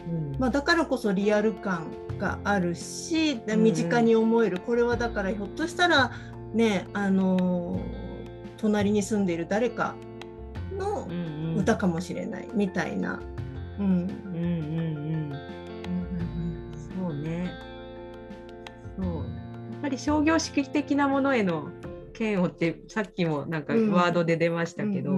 [0.08, 0.36] うん。
[0.38, 1.86] まあ、だからこそリアル感
[2.18, 3.62] があるしんうん。
[3.64, 6.12] 身近に思える、これはだからひょっとしたら
[6.52, 8.12] ねあのー
[8.58, 9.96] 隣に住んでいる誰か
[10.78, 11.14] のうんう
[11.56, 11.56] ん。
[11.58, 13.20] 歌かもしれないみたいな。
[13.78, 13.86] うん。
[13.86, 14.81] うんうんうん
[19.82, 21.70] ぱり商業主義的なものへの
[22.18, 23.90] 嫌悪ってさっきもなんかうん。
[23.92, 25.14] ワードで出ましたけど、う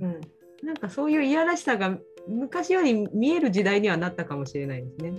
[0.00, 0.20] うんん。
[0.62, 1.96] なんかそういういやらしさが
[2.28, 5.12] 昔より見える時代にはなったかもしれないですね。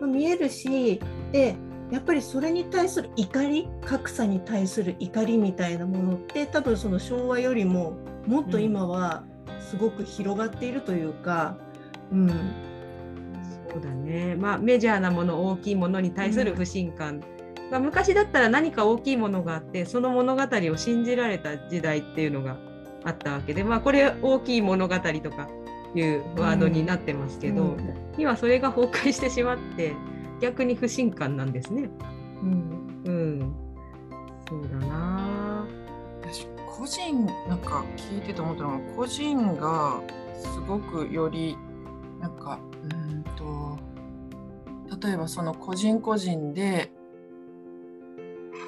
[0.00, 1.00] まあ見えるし
[1.32, 1.56] で
[1.90, 9.24] やっぱりそれに対する怒り格差に対する怒りみたいなものって多分その昭和よりももっと今は
[9.60, 11.56] すごく広がっているというか、
[12.10, 12.28] うん。
[12.28, 14.34] そうだね。
[14.36, 17.26] まあメジャーなもの大きいものに対する不信感が、
[17.80, 22.56] 昔だったら何か大きいものがあってその物語を信じられた時代っていうのが
[23.04, 25.48] あったわけでまあこれ大きい物語とか
[25.94, 29.94] いうワードになってますけど、うん今それが崩壊してしまって
[30.38, 31.88] 逆に不信感なんですね。
[32.42, 33.54] うんうん。
[34.46, 35.64] そうだな。
[36.20, 40.02] 私個人なんか聞いてて思ったのが個人が
[40.36, 41.56] すごくより
[42.20, 43.78] なんかうーんと
[45.06, 46.92] 例えばその個人個人で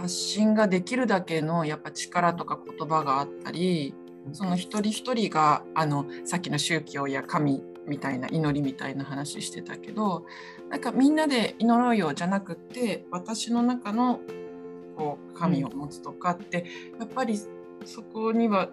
[0.01, 3.95] 発信ができるだけのやっぱ力とか言葉があったり
[4.33, 10.25] その一人一人があのさっきの宗教や神みたいな祈りみたいな話してたけど
[10.71, 14.21] なんかみんなで祈ろうよじゃなくって私の中の
[14.97, 16.67] こう神を持つとかって、
[17.01, 17.37] やっぱり
[17.85, 18.71] そこには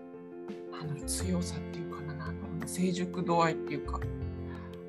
[0.80, 2.34] あの強さっていうかな
[2.68, 4.00] 成熟度合いっていうか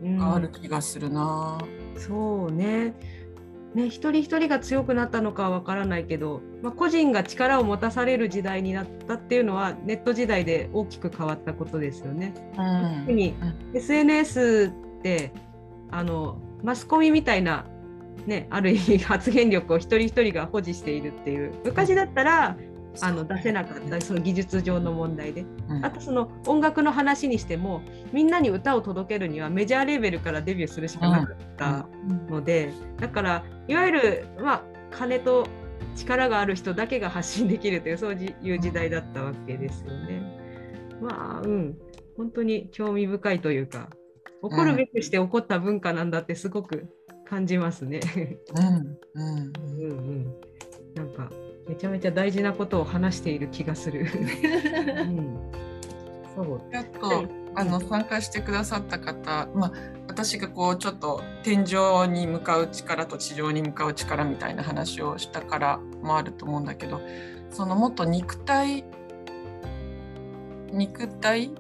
[0.03, 1.59] うんがある気がするな。
[1.97, 2.95] そうね。
[3.75, 12.35] ね、一人一人が強くなったのかはわからないけど、まあ、個人が力を持たされる時代になったっていうのはネット時代で大きく変わったことですよね。
[12.59, 13.01] うん。
[13.01, 13.35] 特に
[13.73, 15.33] SNS って
[15.91, 17.65] あのマスコミみたいな、
[18.27, 21.55] ね、ある意味発言力を一人一人が保持しているっていう。
[21.65, 22.57] 昔だったら
[23.01, 25.45] あの出せなかったその技術上の問題で。
[25.69, 25.85] うん。
[25.85, 31.87] あとその音楽の話にしてもみんなに歌を届けるにはメジャーレーベルからデビューするしかなかった
[32.29, 35.47] ので、だからいわゆる、まあ、金と
[35.97, 40.23] 力がある人だけが発信できるというそういう時代だったわけですよね。
[41.01, 41.79] まあうん。
[42.17, 43.89] 本当に興味深いというか
[44.43, 46.89] 怒るべくして起こった文化なんだってすごく
[47.25, 48.01] 感じますね。
[48.55, 48.99] うん。
[49.15, 49.53] うん。
[49.79, 50.25] うんうん、
[50.95, 51.31] なんか
[51.69, 54.01] めちゃめちゃ大事なことを話している気がする。
[54.03, 55.37] うん、
[56.35, 56.61] そう。
[56.75, 59.73] あとあの参加してくださった方、まあ、
[60.09, 67.03] 私がこうちょっと天井に向かう力と地上に向かう力みたいな話をしたからもあると思うんだけど
[67.51, 68.85] そのもっと肉体
[70.73, 71.51] 肉体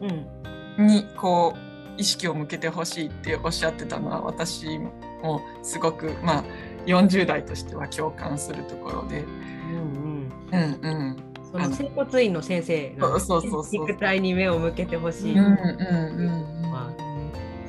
[0.00, 0.42] うん。
[0.78, 6.44] にこう意識を向けてほしいっておっしゃってたのは私もすごくまあ
[6.86, 11.16] 40代としては共感するところで、うんうん、うんうん。
[11.52, 13.86] その整骨院の先生がそうそうそうそう。
[13.86, 15.38] 肉体に目を向けてほしい。
[15.38, 17.02] うんうんうんまあ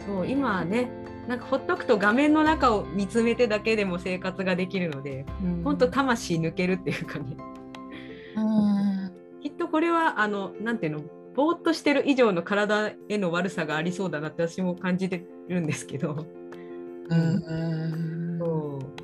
[0.06, 0.89] そう今はね
[1.28, 5.26] なんかほっとくと画面の中を見つめてだけでも生活ができるので
[5.63, 7.38] 本当魂抜けるっていうかね。
[8.36, 11.02] うんきっとこれはあのなんていうの？
[11.36, 16.26] ぼーっとしてる以上の体への悪さがありそうだなって私も感じてるんですけど。
[17.10, 18.39] うんうん。
[18.39, 19.02] そう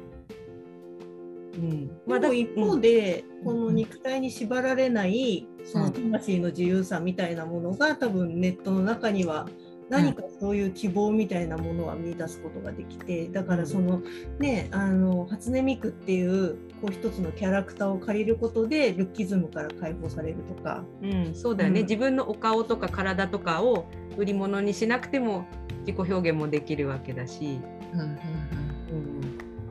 [1.55, 1.91] うん。
[2.05, 3.75] まあ、でも一方で、このうん。
[3.75, 9.47] 肉体に縛られないその魂の自由さみたいなものが多分ネットの中には
[9.89, 14.01] 何かそういう希望みたいなものは見出すことができてだからその
[14.38, 20.83] ねあの初音ミクっていうこう一つのキャラクターを借りることでルッキズムから解放されるとか。
[21.01, 21.85] うん、そうだよね、うん。
[21.85, 23.85] 自分のお顔とか体とかを
[24.17, 25.47] 売り物にしなくても
[25.85, 27.59] 自己表現もできるわけだし、
[27.93, 28.07] うんうん。
[28.07, 28.19] うん、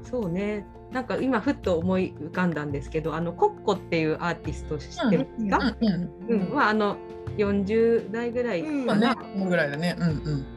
[0.05, 6.97] そうねなんか今ふっと思い浮かんだんですけどあのコッコっていうアーティスト知ってますか、うんうんまあ、あの
[7.37, 9.97] 40代ぐらい、うんまあね、このぐらいだね。
[9.99, 10.09] うん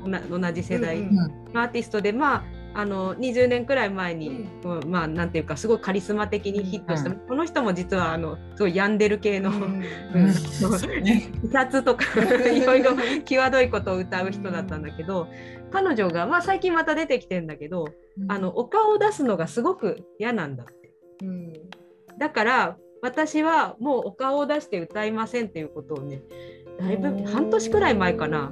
[0.06, 0.42] うん。
[0.42, 4.90] 同じ世代うんのアーティストで、まああの20年くらい前に、うん。
[4.90, 9.84] まあなんていうかすごいカリスマ的にヒットした、うんこの人も実はあのすごい病んでる系の、うん。
[10.28, 12.06] 自殺とか
[12.50, 12.92] いろいろ
[13.26, 15.28] 際どいことを歌う人だったんだけど、
[15.72, 17.86] 彼女が、まあ、最近また出てきてんだけど、
[18.28, 20.94] あのお顔を出すのがすごく嫌なんだって。
[21.24, 21.54] うん。
[22.18, 26.22] だから私はもうお顔を出して歌いませんっていうことをね
[26.80, 28.52] だいぶ半年くらい前かな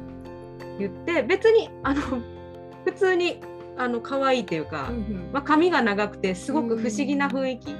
[0.80, 2.02] 言って別にあの
[2.86, 3.42] 普通に
[3.78, 4.90] あの可愛いっていうか、
[5.32, 7.80] まあ、髪が長くてすごく不思議な雰囲気、うん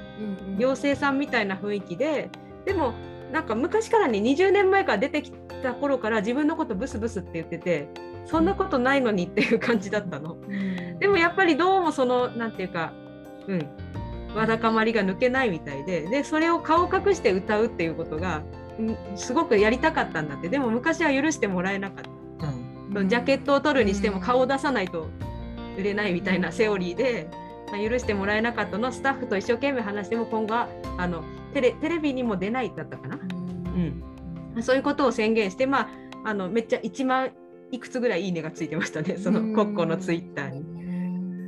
[0.58, 2.28] 妖精さんみたいな雰囲気で
[2.66, 2.92] でも
[3.32, 7.88] なんか昔からね20年前から出てきた頃から自分のことブスブスって言ってて
[8.26, 10.34] そんなことないのにっていう感じだったの。
[10.34, 10.98] うん。
[10.98, 12.92] でもやっぱりどうもそのなんていうか、
[13.48, 13.66] うん、
[14.34, 18.42] わだかまりが抜けないみたいででそれを顔隠して歌うっていうことが、
[18.78, 20.48] うん、すごくやりたかったんだって。
[20.48, 22.04] でも昔は許してもらえなかっ
[22.40, 23.00] た。
[23.00, 23.08] うん。
[23.08, 24.22] ジャケットを取るにしてもうん。
[24.22, 25.08] 顔を出さないと
[25.78, 27.28] 売れないみたいなセオリーで、
[27.72, 28.88] まあ、許してもらえなかったの。
[28.88, 35.88] をスタッフと一生懸命話しても今後はあのテレテレビにも出ないだったかな、うん、そういうことを宣言して、まあ、
[36.24, 37.30] あのめっちゃ1万
[37.72, 39.16] いくつぐらいいいねがついてましたね。
[39.16, 40.80] そのコッコのツイッターに。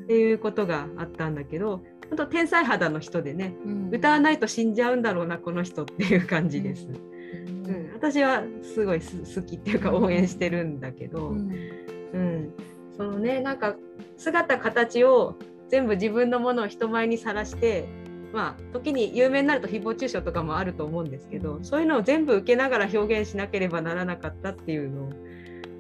[0.03, 3.55] っていうことがあったんだけど本当天才肌の人でね
[3.91, 6.87] 歌わないと死んじゃうんだろうなこの人っていう感じです。
[6.87, 12.53] うん、私はすごいす好きっていうか応援してるんだけど、うん、
[12.97, 13.77] そのねなんか
[14.19, 17.89] 姿形を全部自分のものを人前にさらして
[18.33, 25.13] まあ時に有名になると誹謗中傷とかもあると思うんですけどそういうのを全部受けながら表現しなければならなかったっていうのを、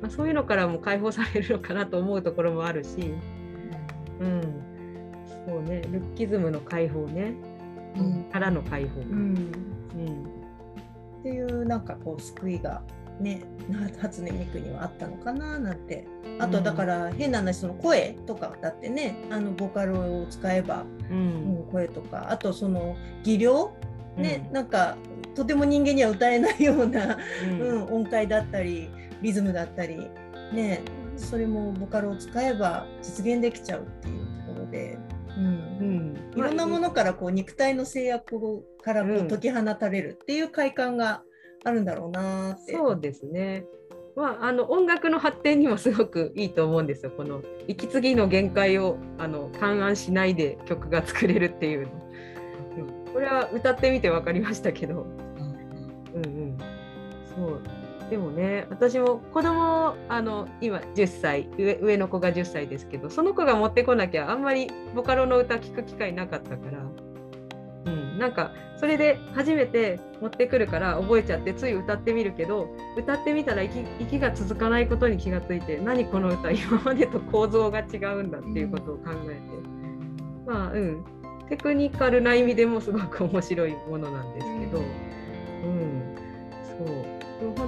[0.03, 3.15] まあ、そういうのからも解放されるのかなと思うところもあるし、
[4.21, 4.62] うん、
[5.47, 5.83] そうね。
[5.91, 7.35] ルッキズムの解放ね、
[7.97, 8.25] うん。
[8.25, 9.01] からの解放。
[9.01, 9.53] うん。
[9.95, 10.25] うん。
[11.21, 12.83] っていうなんかこう救いが
[13.21, 16.05] ねな初音ミクにはあったのかななんて。
[16.38, 22.31] あとだから変な話その声とかだってねあのボカロを使えば、ううんん、声とか。
[22.31, 23.73] あとその技量
[24.17, 24.53] ね、うん。
[24.53, 24.97] なんか
[25.35, 27.61] とても人間には歌えないような、うん。
[27.61, 28.91] うん、音階だったり
[29.23, 30.11] リズムだったり
[30.53, 30.83] ね
[31.17, 34.99] それもボカロを使えば実現できちゃうっていうところで。
[35.35, 35.47] うん
[35.81, 38.39] うんいろんなものからこう肉体の制約
[38.83, 41.23] からこううん解き放たれるっていう快感が
[41.65, 42.73] あるんだろうなーって。
[42.73, 43.65] そうですね。
[44.15, 47.12] まあ、あの音楽の発展にもすごくいいと思うんですよ。
[47.16, 51.93] この息継ぎの限界をあの勘案しないで曲が作れるっていうの。
[52.77, 55.07] うんこれは歌ってみて分かりましたけど。
[56.14, 56.59] うんうん。
[57.35, 57.61] そう。
[58.13, 66.83] でもね、私も子供あの今10歳上、上の子が10歳ですけど、その子が持ってこなきゃあんまりボカロの歌聞く機会なかったから。
[67.87, 79.41] うん、なんかそれで初めて持ってくるから覚えちゃってつい歌ってみるけど歌ってみたら息息が続かないことに気がついて何この歌今までと構造が違うんだっていうことを考えて、
[80.47, 81.05] まあうん。
[81.49, 84.83] テクニカルな意味でもすごく面白いものなんですけど、う
[85.67, 86.17] ん、
[86.79, 87.12] そう。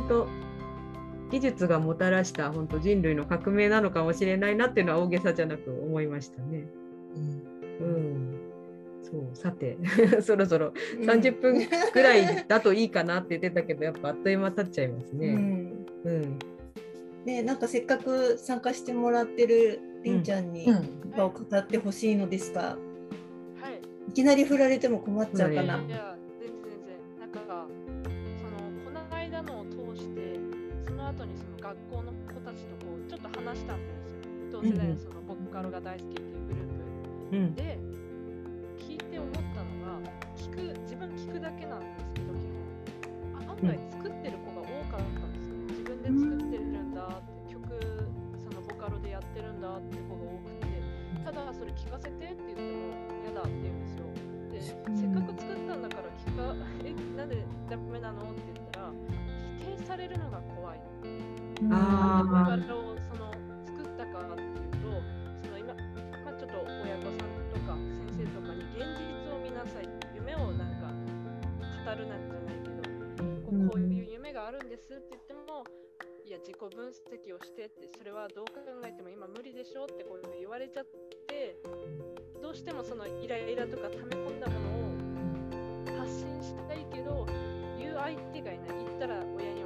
[0.07, 0.29] 本当
[1.31, 6.65] 技術がもたらした本当人類の革命なのかもしれないなっていうのは大げさじゃなく思いましたね。
[7.81, 8.41] うん、うん
[9.03, 9.77] そうさて
[10.23, 15.29] そろそろ30分ぐらいだといいかなって言ってたけどやっぱあっという間経っちゃいますね。
[15.29, 16.39] うんうん
[17.25, 20.67] ね、なんかせっかく参加してもらってるりんちゃんに
[21.17, 23.81] 語ってほしいのですが、はい。
[24.11, 25.77] いきなり振られても困っちゃうかな。
[25.79, 26.14] うんい
[31.65, 33.81] 学校の子たちとこう、ちょっと話したん。
[33.81, 34.61] ですよ。
[34.61, 37.57] 同世代のそのボカロが大好きっていうグループ。
[37.57, 37.79] で、
[38.77, 39.97] 聞いて思ったのが、
[40.37, 41.81] 聞く、自分聞くだけなん。
[41.81, 42.45] ですけど、基
[43.33, 43.49] 本。
[43.49, 45.33] あ案外作ってる子が多かったん。
[45.33, 45.57] ですよ。
[45.73, 46.93] 自分で作ってるん。
[46.93, 47.65] だって、曲、
[48.37, 49.61] そのボカロでやってるん。
[49.65, 50.69] だって子が多くて、
[51.25, 52.93] ただそれ聞かせてって言っても
[53.25, 54.53] 嫌だって言うん。
[54.53, 54.85] ですよ。
[54.85, 55.81] で、せっかく作ったん。
[55.81, 56.53] だから聞か、
[56.85, 57.29] え、なん。
[57.33, 57.41] で
[57.73, 58.93] ダメなのって言ったら、
[59.85, 60.81] されるのが怖い。
[61.71, 62.61] あーなん。
[62.61, 63.31] でボカロをその
[63.65, 64.89] 作ったかっていうと、
[65.45, 65.75] その今、
[66.25, 67.77] まあ、ちょっと親御さんとか
[68.17, 70.89] 先生とかに現実を見なさい、夢をなんか
[71.91, 72.83] 語るなんじゃないけど、
[73.45, 75.65] こうこういう夢があるんですって言っても、
[76.25, 80.87] いや、自己分析をしてって、それはどう考えても今無理でしょってこう言われちゃっ
[81.29, 81.61] て、
[82.43, 87.27] どうしてもそのイライラとか溜め込んだものを発信したいけど、
[87.79, 89.64] 言う相手がいない、言ったら親に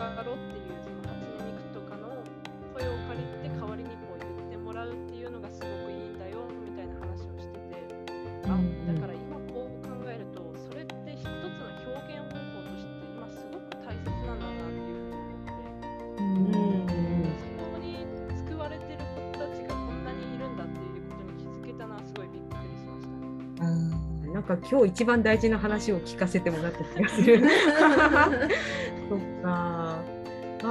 [0.00, 2.24] ボカロっていうその初音ミクとかの
[2.72, 7.84] 声を借りて代わりにこう言ってもらうっていうのがすごくいいんだよみたいな話をしてて。
[8.48, 8.56] あ
[8.88, 11.36] だから今こう考えるとそれって一つの
[11.84, 16.96] 表現方法として今すごく大切なんだなっていうふうに思って。
[16.96, 17.10] うん
[24.32, 27.42] なんか今日一番大事な話を聞かせてもらった気がする。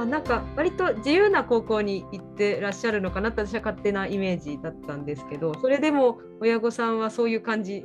[0.00, 7.84] あなんか割と自由な高校に行ってらっしゃるのかなって私は勝手なイメージだったんですけどそれでも親御さんはそういう感じ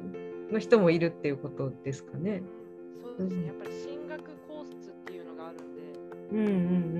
[0.51, 2.43] の人もいるっていうことですかね。
[3.01, 3.47] そうですね。
[3.47, 5.81] やっぱり進学コースっていうのがあるんで、
[6.31, 6.51] うんう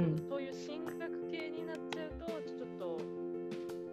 [0.02, 1.00] んそういう進学
[1.30, 2.86] 系になっちゃうとちょっと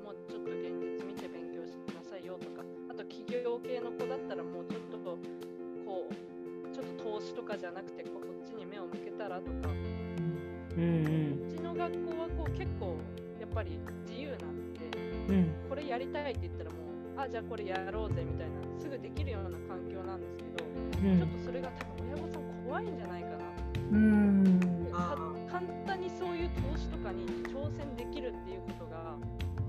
[0.03, 5.18] もうちょっと現実見て勉強しなさいよとかあと企業系の子だったらもうちょっと
[5.85, 9.68] こうちょっと投資とかじゃなくてこっちに目を向けたらとか
[10.77, 11.49] うんうん。
[11.49, 12.97] うちの学校はこう結構
[13.41, 14.81] やっぱり自由なんで
[15.29, 15.51] うん。
[15.68, 20.64] これやりたいって言ったらもうあじゃあこれやろうぜみたいなすぐできるような環境なんですけど
[21.09, 21.18] うん。
[21.18, 23.37] ちょっとそれが多分親御さん怖いんじゃないかな。
[23.93, 24.61] うん。
[25.51, 29.16] 簡単にそういう投資とかに挑戦できるっていうことが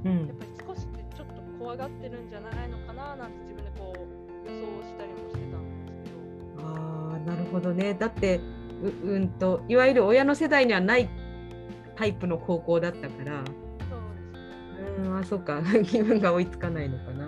[0.06, 0.28] うん。
[0.28, 6.68] やっぱり少しでちょっと怖がってるんじゃないのかななんて自分でこう予想したりもしてたんですけど。
[6.68, 7.94] あーなるほどね。
[7.94, 8.40] だって
[8.84, 11.10] ううんといわゆる親の世代にはない
[11.96, 13.44] タイプの高校だったから。
[13.46, 13.56] そう
[14.78, 15.08] ですね。
[15.08, 15.62] うんあそうか。
[15.86, 17.26] 気分が追いつかないのかな。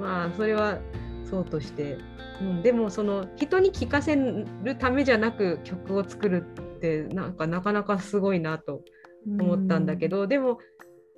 [0.00, 0.78] まあそれは
[1.24, 1.98] そうとして、
[2.40, 6.44] うん、でもその人に聞かせるためじゃなく曲を作る
[6.76, 8.82] ってなんかなかなかすごいなと
[9.26, 10.58] 思ったんだけど、でも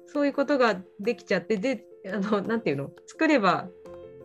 [0.06, 2.90] そういうことができちゃってであのなんていうの？
[3.06, 3.68] 作れば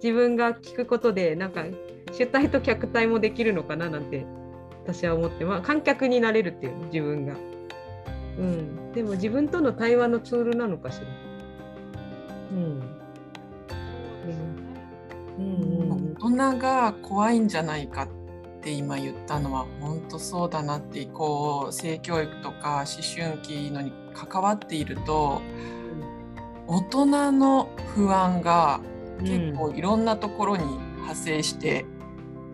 [0.04, 1.66] 自分が聞くことでなんか
[2.12, 4.26] 主体と客体もできるのかななんて
[4.84, 7.36] 私は思って、まあ、観客になれるっていうの自分が。
[8.38, 11.07] うん、でも自分との対話のツールなのかしら。
[12.51, 12.82] うん。
[16.21, 18.07] 大人が怖いんじゃないかっ
[18.61, 25.41] て今言ったのは本当そうだなってこう性教育とか思春期のに関わっていると
[26.67, 28.82] 大人の不安が
[29.21, 31.86] 結構いろんなところに派生して、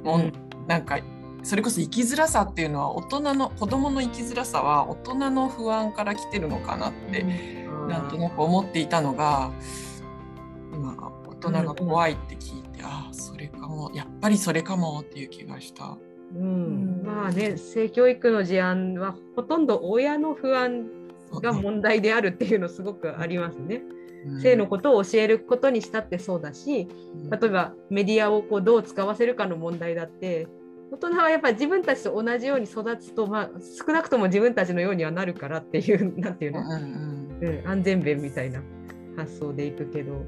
[0.04, 0.32] もう
[0.68, 1.00] なんか
[1.46, 7.22] それこそ生きづらさっていうのは大人の子供の生きづらさは大人の不安から来てるのかなって
[7.88, 9.52] なんとなく思っていたのが
[10.74, 10.96] 今
[11.28, 15.96] 大人が怖いって聞いて、ああそれかもやっぱりそれかもっていう気がした。
[16.36, 20.88] うん、まあね性教育の事案はほとんど親の不安
[21.32, 23.84] が問題であるっていうのすごくありますね。
[24.42, 26.88] 性のことを教えることにしたってそうだし
[27.30, 30.48] 例えばメディアをこうどう使わせるかの問題だって
[30.92, 36.68] 大人はやっぱり自分たちと同じように育つと、まあ、少なくとも自分たちのようにはなるからっていう なんていうの、うん
[37.42, 38.62] うんうん、安全弁みたいな
[39.18, 40.26] 発想でいくけど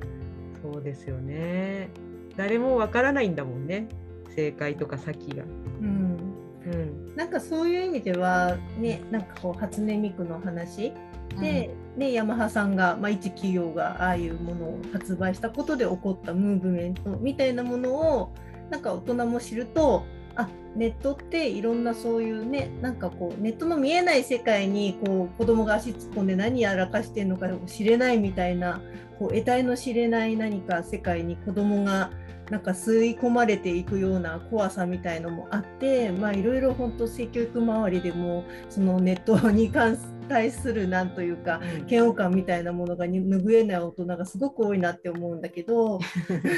[0.62, 1.90] そうですよね。
[2.36, 3.88] 誰もわからないんだもんね。
[4.36, 5.44] 正解とか先が。
[5.82, 6.18] うん。
[6.66, 7.16] うん。
[7.16, 10.94] なんかそういう意味ではねなんかこう初音ミクの話。
[11.36, 11.42] うん。
[11.42, 18.34] で、ね、ヤマハさんが、まあ、一企業がああいうものを発売したことで起こったムーブメントみたいなものを
[18.70, 20.06] なんか大人も知ると
[20.38, 28.80] あネットっていろんなそういうねなんかこうネットの見えない世界にこう子供が足突っ込んで何やらかしてるのか知れないみたいな
[29.18, 32.12] こう得体の知れない何か世界に子供が
[32.52, 39.98] なんか吸い込まれていくような怖さみたいのもあってまあいろいろ本当性教育周りでもそのネットに関
[40.28, 46.00] 対するなんというか嫌悪感みたいなものが拭えない大人がすごく多いなって思うんだけど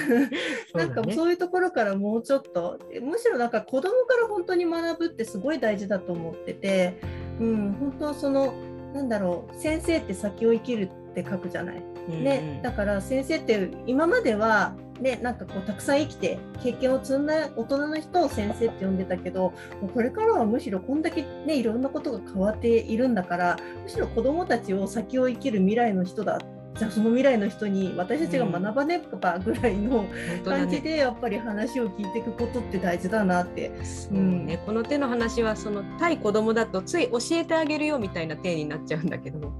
[0.74, 6.99] なんかそういうところからもうちょっとむしろなんか子供から本当に学ぶってすごい大事だと思ってて、
[7.39, 8.53] うん、本当その
[8.93, 11.84] なんだろう先生って先を生きるって書くじゃない。
[12.09, 26.39] ね、だから先生って今まではね、なんかこうたくさん生きて経験を積んだ大人の人を先生って呼んでたけどもうこれからはむしろこんだけ、ね、いろんなことが変わっているんだからむしろ子どもたちを先を生きる未来の人だ
[26.80, 30.06] じゃあその未来の人に私たちが学ばねばぐらいの
[30.45, 33.72] 感じでやっぱり話を聞いていくことって大事だなって。
[34.12, 34.45] うん。
[34.45, 39.52] ね、この手の話はその対子供だとつい教えてあげるよみたいな手になっちゃうんだけど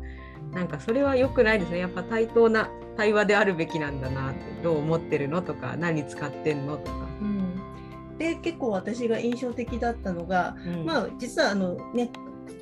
[0.54, 1.80] なんかそれは良くないですね。
[1.80, 7.08] やっぱ対等な対話であるべきなんだなってどう思ってるのとか何使ってんのとか。
[7.22, 12.10] うん、で結構私が印象的だったのが、うん、まあ実はあのね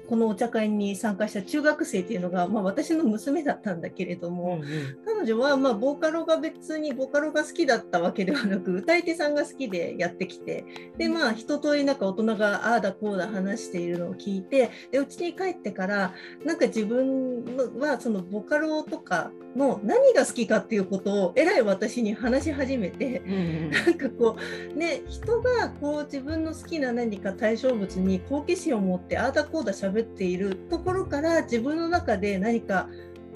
[0.08, 10.66] このお茶会に参加した中学生っていうのが、まあ、私の娘だったんだけれども、うんうん、彼女はまあボーカロが別にボカロが好きだったわけではなく歌い手さんが好きでやってきて
[10.97, 16.14] でまあ一通りなんか大人がああだこうだ話しているのを聞いてでうちに帰ってから
[16.45, 17.43] なんか自分
[17.80, 24.38] はそのボカロとかの何が好きかっていうことをえらい私に話し始めて、うんうん、なんかこ
[24.74, 32.88] うね人がこう自分の好きな何か対象物に好奇心を持ってああだこうだ喋っているところから自分の中で何か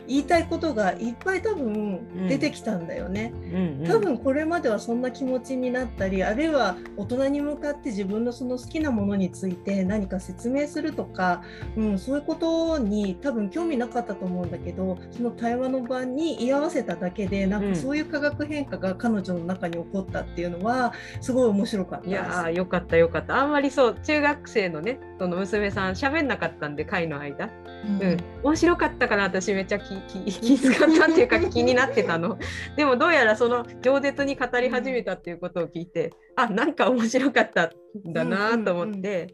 [0.07, 11.43] 言いたいことがいっぱい多分出てきたんだよね、うんうん、多分これまではそんな気持ちになったりあるいは大人に向かって自分のその好きなものについて何か説明するとか、
[11.77, 23.37] うん、そういうことに多分興味なかったと思うんだけどその対話の場に居合わせただけでなんかそういう化学変化が彼女の中に起こったっていうのはすごい面白かったいやよかったよかった。
[23.37, 27.49] あんまりそう中学生のねその娘さん喋んなかったんで会の間、
[27.85, 29.95] うん、うん、面白かったかな私めっちゃ気
[30.31, 32.37] 気気遣ったっていうか気になってたの。
[32.77, 37.71] でもどうやらその饒舌に語り始めたっていうことを聞いてあなんか面白かった
[38.07, 39.27] んだなと思って、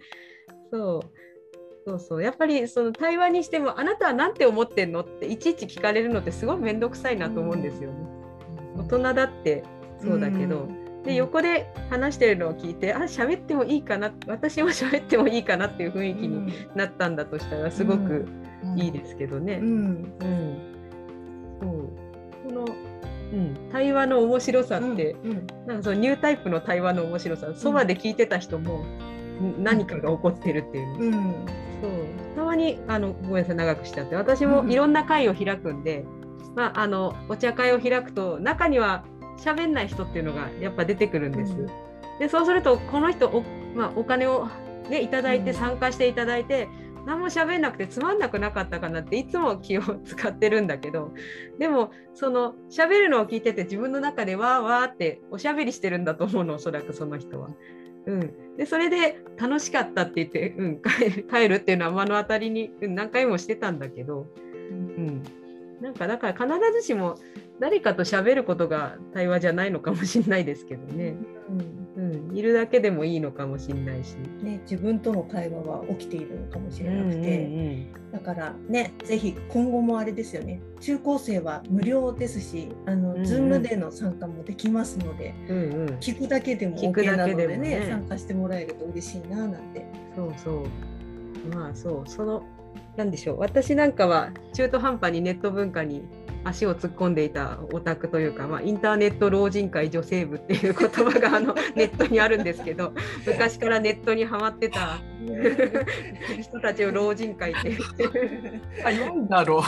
[0.72, 1.18] そう。
[1.88, 2.24] そうそう。
[2.24, 7.98] やっぱりその対話にしてもあなたは何て思ってんのっていちいち聞かれるのってすごい面倒くさいなと思うんですよね。
[8.76, 9.64] 大人だって
[10.00, 10.68] そうだけど、
[11.08, 18.28] で横で話してるのを聞いてあ喋ってもいいかな私も喋ってもいいかなっていう雰囲気になったんだとしたらすごく
[18.76, 19.60] いいですけどね。
[19.62, 20.78] うん、うん。
[21.62, 21.90] そう。
[22.46, 22.66] この、
[23.32, 25.32] うん、対話の面白さって、うん。
[25.32, 28.84] うん、なんかそのニュータイプの対話の面白さそばで聞いてた人も
[29.58, 32.36] 何かが起こってるっていう、うん、そう。
[32.36, 36.04] たまにあのごめんなさい長くしちゃって私もいろんな会を開くんで、
[36.56, 39.06] まあ、あのお茶会を開くと中には
[39.38, 41.56] 喋んない人っていうのがやっぱ出てくるんです。
[42.20, 43.44] でそうするとこの人お,、
[43.76, 44.48] まあ、お金を、
[44.90, 46.68] ね、いただいて参加していただいて、
[47.08, 51.14] 何も喋んなくてつまんなくなかったかなっていつも気を使ってるんだけど
[51.58, 57.48] でもその喋るのを聞いてて自分の中でわーわーっておしゃべりしてるんだと思うのおそらくその人は。
[58.08, 60.82] うん、でそれで楽しかったって言って、うん、
[61.30, 64.28] 帰るっていうのは目の当たりに、うん、何回もしてたんだけど、
[64.72, 65.24] うん、
[65.82, 67.16] なんかだから必ずしも
[67.60, 71.16] 誰かと喋ることが対話じゃないのかもしれないですけどね。
[71.50, 71.88] うん。
[71.98, 80.62] うん、いるだけでもいいのかもしれないし、ね、自分との対話は起きているのかもしれなくて、うんうんうん、だからねぜひ今後もあれですよね。
[80.80, 89.84] 中高生は無料ですしあの、うんうん、Zoom での参加もできますので、うんうん、聞くだけでも OK なのでね、ね、参加してもらえると嬉しいななんて。
[90.16, 91.56] そうそう。
[91.56, 92.10] まあそう。
[92.10, 92.44] その
[92.96, 93.40] なんでしょう。
[93.40, 96.04] 私なんかは中途半端にネット文化に
[96.44, 102.94] 足を突っ込んでいたオタクというか、まあ、インターネット老人会女性部っていう言葉があの ネットにあるんですけど
[103.26, 105.00] 昔からネットにはまってた
[106.42, 107.78] 人たちを老人会って。
[108.86, 109.62] あなんだろう。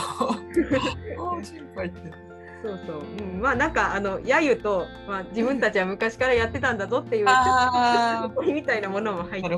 [1.16, 2.30] 老人会って。
[2.62, 3.02] そうそう、
[3.34, 7.26] うん、まあなんかあの揶揄と、まあ、自分たちは昔からやってたんだぞっていう
[8.54, 9.56] みたいなものも入ってて。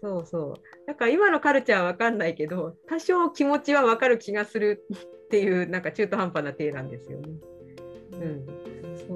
[0.00, 0.86] そうそう。
[0.86, 4.86] だから今のカルチャーは分かんないけど多少気持ちは分かる気がする
[5.28, 7.28] っていうなんか中途半端な体なんですよね。
[8.12, 8.46] うん、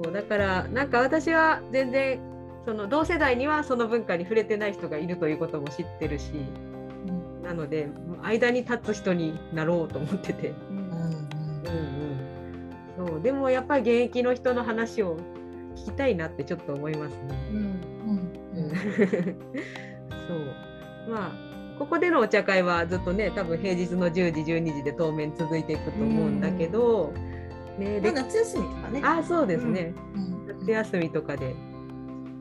[0.03, 2.19] そうだからなんか私は全然
[2.65, 6.33] その同世代にはその文化に触れてない人がいるということも知ってるし、
[7.07, 7.89] うん、なので
[8.21, 10.77] 間に立つ人になろうと思ってて、うん
[12.99, 15.17] うん、そうでもやっぱり現役の人の話を
[15.75, 17.49] 聞きたいなってちょっと思いますね。
[17.51, 17.93] うん
[18.55, 18.69] うん。
[20.27, 21.11] そう。
[21.11, 27.13] まあここでのお茶会はずっとね多分平日の10時12時で当面続いていくと思うんだけど、
[27.77, 29.01] ねまあ夏休みとかね。
[29.03, 30.47] あそうですね、うん。
[30.59, 31.55] 夏休みとかで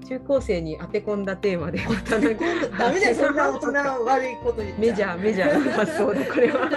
[0.09, 2.45] 中高生に当て込んだテーマでまたなんか
[2.79, 6.69] ダメだよ、そんな大人悪いこと言っメジャーメジャーな発想だこれは。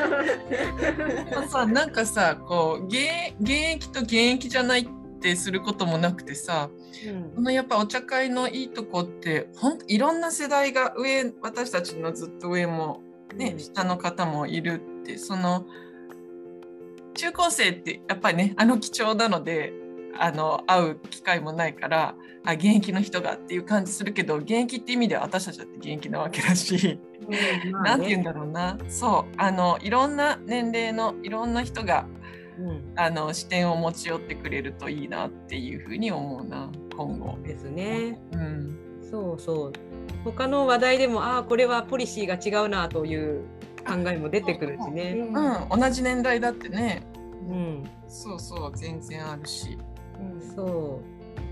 [1.49, 4.87] さなんかさこう現現役と現役じゃないっ
[5.26, 6.69] てすることもなくてさ
[7.36, 13.01] このやっぱお茶会のいいとこってほんいろんな世代が上私たちのずっと上も
[13.36, 13.59] ね、うん。
[13.59, 15.65] 下の方もいるってその
[17.15, 19.73] 中高生ってやっぱりねあの貴重なので
[20.19, 22.15] あの会う機会もないから
[22.45, 26.99] あ現役の人がっていう感じするけど現役って意味では私たちだって現役なわけだし。
[27.28, 28.78] うんなんて言うんだろうな。
[28.88, 32.05] そうあのいろんな年齢のいろんな人が
[32.59, 37.37] うんあの視点を持ち寄ってくれるといいなっていうふうに思うな今後。
[37.43, 38.19] ですね。
[38.31, 38.79] うん
[39.09, 39.73] そうそう。
[40.23, 43.41] 他の話題でもああこれはポリシーが違うなという
[43.85, 45.13] 考えも出てくるしね。
[45.13, 47.03] うん、同じ年代だってね
[47.47, 49.77] うん、そうそう全然あるし。
[50.55, 51.01] そ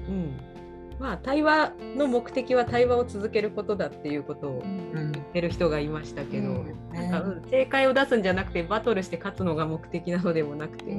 [0.09, 0.11] う。
[0.11, 0.52] うん。
[0.99, 5.11] まあ対話の目的は対話を続けることだっていうことをうん。
[5.11, 6.77] 言ってる人がいましたけど、うん。
[6.93, 10.93] なんか、うん、正解を出すんじゃなくてバトルして勝つのが目的なのでもなくて、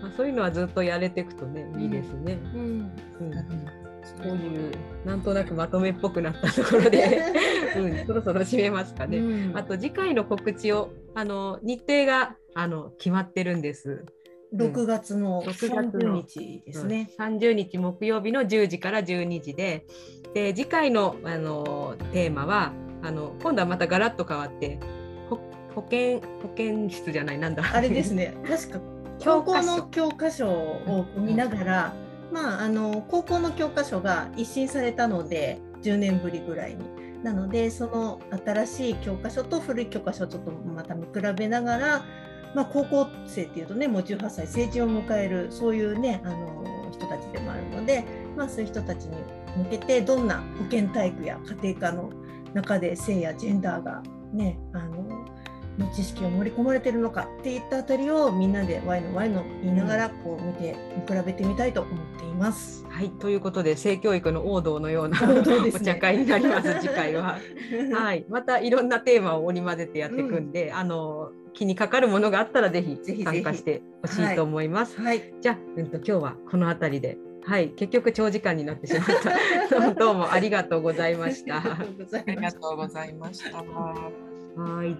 [0.00, 2.38] まあ、そういうのはずっとやれていくとねいいですね。
[2.54, 2.92] うん。
[3.20, 3.84] うん。
[4.04, 4.72] そこういう
[5.06, 7.22] なんとなくまとめっぽくなったところで、
[7.76, 9.18] うん、そろそろ締めますかね。
[9.18, 9.56] うん。
[9.56, 14.04] あと次回の告知をあの日程があの決まってるんです。
[14.56, 17.10] 6月の6月30の日ですね。
[17.18, 17.24] うん。
[17.36, 19.86] 30日木曜日の10時から12時で。
[20.34, 24.80] で次回のあのテーマはあの今度はまたガラッと変わって
[25.30, 25.38] ほ
[25.74, 27.62] 保健保健室じゃないなんだ。
[27.72, 28.80] あれですね、 確か
[29.20, 30.48] 教科書高校の教科書。
[30.50, 31.94] を見ながら、
[32.32, 37.04] まあ、あの高校の教科書が一新されたので10年ぶりぐらいに。
[37.22, 42.04] なのでその新しい教科書と古い教科書をちょっとまた見比べながら、
[42.54, 48.04] まあ、高校生っていうとねもう18歳成人を迎えるそういうねあの人たちでもあるので、
[48.36, 49.16] まあ、そういう人たちに
[49.56, 52.10] 向けてどんな保健体育や家庭科の
[52.54, 54.02] 中で性やジェンダーが
[54.32, 55.24] ねあの
[55.78, 62.84] の知識を盛り込まれているのかっていったあたりをみんなでワイのワイの言いながらこう見て見比べてみたいと思っています。
[62.88, 63.10] はい。
[63.10, 65.40] ということで性教育の王道のようなね。
[65.74, 67.38] お茶会になります次回は。
[67.92, 75.00] はい、またいろんなテーマを織り交ぜてやっていくんで、あの気にかかるものがあったらぜひ参加してほしいと思います。
[75.00, 79.04] はい、じゃあ、うん、と今日はこの辺りで、はい、結局長時間になってしまっ
[79.70, 79.94] た。
[79.94, 81.56] どうもありがとうございました。
[81.56, 83.56] ありがとうございありましたがとうございました。
[84.62, 84.96] はい。